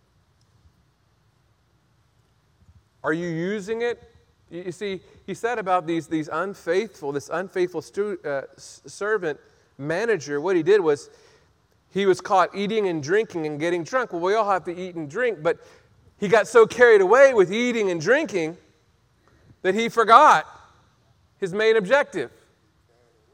Are 3.04 3.14
you 3.14 3.28
using 3.28 3.82
it? 3.82 4.02
You 4.50 4.72
see, 4.72 5.02
he 5.26 5.34
said 5.34 5.58
about 5.58 5.88
these, 5.88 6.08
these 6.08 6.30
unfaithful, 6.32 7.12
this 7.12 7.30
unfaithful 7.34 7.82
stu- 7.82 8.20
uh, 8.24 8.44
servant 8.58 9.40
manager, 9.78 10.40
what 10.40 10.56
he 10.56 10.64
did 10.64 10.80
was 10.80 11.10
he 11.90 12.06
was 12.06 12.22
caught 12.22 12.56
eating 12.56 12.88
and 12.88 13.02
drinking 13.02 13.46
and 13.46 13.60
getting 13.60 13.84
drunk. 13.84 14.14
Well, 14.14 14.22
we 14.22 14.36
all 14.36 14.50
have 14.50 14.64
to 14.66 14.76
eat 14.76 14.96
and 14.96 15.10
drink, 15.10 15.42
but 15.42 15.58
he 16.20 16.28
got 16.28 16.48
so 16.48 16.66
carried 16.66 17.02
away 17.02 17.34
with 17.34 17.52
eating 17.52 17.90
and 17.90 18.00
drinking 18.00 18.58
that 19.64 19.74
he 19.74 19.90
forgot 19.90 20.46
his 21.40 21.54
main 21.54 21.76
objective. 21.76 22.32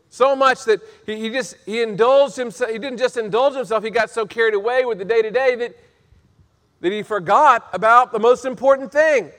So 0.10 0.36
much 0.36 0.64
that 0.66 0.82
he, 1.06 1.18
he 1.18 1.30
just 1.30 1.56
he 1.66 1.82
indulged 1.82 2.36
himself, 2.36 2.72
he 2.72 2.80
didn't 2.80 2.98
just 2.98 3.18
indulge 3.18 3.56
himself, 3.56 3.84
he 3.84 3.90
got 3.90 4.10
so 4.10 4.26
carried 4.26 4.54
away 4.54 4.86
with 4.86 4.98
the 4.98 5.06
day-to-day 5.06 5.56
that, 5.56 5.78
that 6.82 6.92
he 6.92 7.04
forgot 7.04 7.68
about 7.74 8.12
the 8.12 8.20
most 8.20 8.46
important 8.46 8.92
thing. 8.92 9.32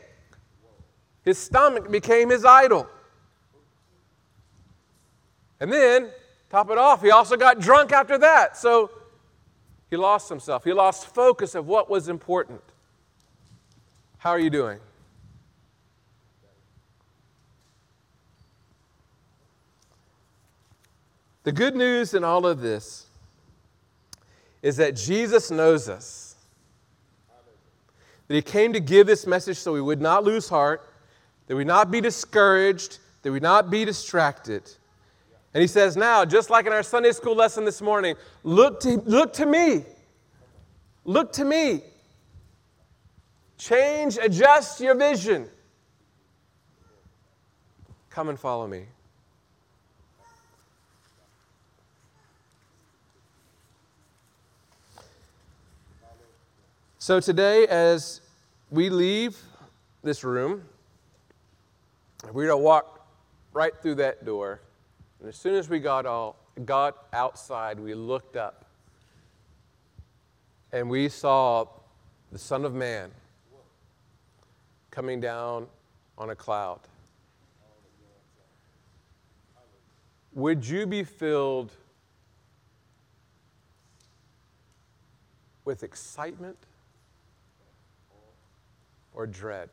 His 1.25 1.39
stomach 1.39 1.91
became 1.91 2.31
his 2.31 2.45
idol. 2.45 2.89
And 5.61 5.73
then 5.73 6.11
Top 6.51 6.69
it 6.69 6.79
off, 6.79 7.01
he 7.01 7.13
also 7.13 7.37
got 7.37 7.61
drunk 7.61 7.93
after 7.93 8.19
that. 8.19 8.57
So 8.57 8.91
he 9.89 9.97
lost 9.97 10.29
himself. 10.29 10.65
He 10.65 10.73
lost 10.73 11.15
focus 11.15 11.55
of 11.55 11.69
what 11.69 11.89
was 11.89 12.09
important. 12.09 12.61
How 14.19 14.31
are 14.31 14.39
you 14.39 14.51
doing? 14.51 14.81
The 21.45 21.53
good 21.53 21.77
news 21.77 22.15
in 22.15 22.25
all 22.25 22.47
of 22.47 22.61
this 22.61 23.07
is 24.63 24.77
that 24.77 24.95
Jesus 24.97 25.51
knows 25.51 25.89
us. 25.89 26.35
That 28.27 28.35
he 28.35 28.43
came 28.43 28.73
to 28.73 28.81
give 28.81 29.07
this 29.07 29.27
message 29.27 29.57
so 29.57 29.73
we 29.73 29.81
would 29.81 30.01
not 30.01 30.25
lose 30.25 30.49
heart, 30.49 30.83
that 31.51 31.57
we 31.57 31.65
not 31.65 31.91
be 31.91 32.01
discouraged, 32.01 33.01
that 33.23 33.33
we 33.33 33.41
not 33.41 33.71
be 33.71 33.85
distracted 33.85 34.63
and 35.53 35.61
he 35.61 35.67
says, 35.67 35.97
Now, 35.97 36.25
just 36.25 36.51
like 36.51 36.67
in 36.67 36.73
our 36.73 36.83
Sunday 36.83 37.13
school 37.13 37.35
lesson 37.35 37.65
this 37.65 37.83
morning, 37.83 38.15
look 38.45 38.81
to, 38.81 38.99
look 39.05 39.33
to 39.35 39.47
me. 39.47 39.85
Look 41.05 41.33
to 41.35 41.45
me. 41.45 41.83
Change, 43.59 44.17
adjust 44.23 44.81
your 44.81 44.95
vision. 44.95 45.49
Come 48.11 48.29
and 48.29 48.39
follow 48.39 48.67
me. 48.67 48.87
So, 56.99 57.19
today, 57.19 57.67
as 57.67 58.21
we 58.71 58.89
leave 58.89 59.37
this 60.03 60.23
room, 60.23 60.63
going 62.23 62.49
to 62.49 62.57
walk 62.57 63.07
right 63.53 63.73
through 63.81 63.97
that 63.97 64.25
door. 64.25 64.61
And 65.21 65.29
as 65.29 65.37
soon 65.37 65.55
as 65.55 65.69
we 65.69 65.79
got, 65.79 66.07
all, 66.07 66.37
got 66.65 67.07
outside, 67.13 67.79
we 67.79 67.95
looked 67.95 68.37
up 68.37 68.65
and 70.73 70.89
we 70.89 71.09
saw 71.09 71.67
the 72.33 72.39
Son 72.39 72.65
of 72.65 72.75
Man 72.75 73.11
coming 74.91 75.21
down 75.21 75.67
on 76.17 76.31
a 76.31 76.37
cloud. 76.37 76.81
Would 80.33 80.67
you 80.67 80.87
be 80.87 81.03
filled 81.03 81.73
with 85.65 85.83
excitement 85.83 86.57
or 89.13 89.27
dread? 89.27 89.71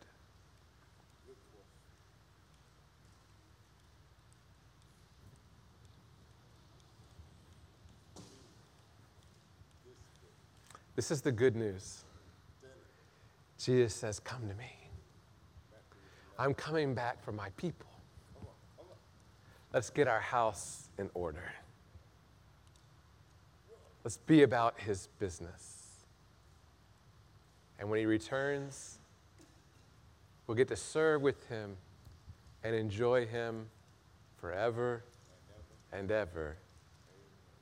This 10.97 11.12
is 11.12 11.21
the 11.21 11.31
good 11.31 11.55
news. 11.55 12.03
Jesus 13.60 13.93
says, 13.93 14.19
Come 14.19 14.41
to 14.49 14.55
me. 14.55 14.89
I'm 16.39 16.55
coming 16.55 16.95
back 16.95 17.23
for 17.23 17.31
my 17.31 17.49
people. 17.51 17.88
Let's 19.71 19.91
get 19.91 20.07
our 20.07 20.19
house 20.19 20.89
in 20.97 21.12
order. 21.13 21.53
Let's 24.03 24.17
be 24.17 24.41
about 24.41 24.79
his 24.79 25.07
business. 25.19 26.05
And 27.77 27.91
when 27.91 27.99
he 27.99 28.07
returns, 28.07 28.97
we'll 30.47 30.57
get 30.57 30.67
to 30.69 30.75
serve 30.75 31.21
with 31.21 31.47
him 31.47 31.77
and 32.63 32.75
enjoy 32.75 33.27
him 33.27 33.67
forever 34.41 35.03
and 35.93 36.10
ever. 36.10 36.57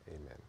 Amen. 0.08 0.45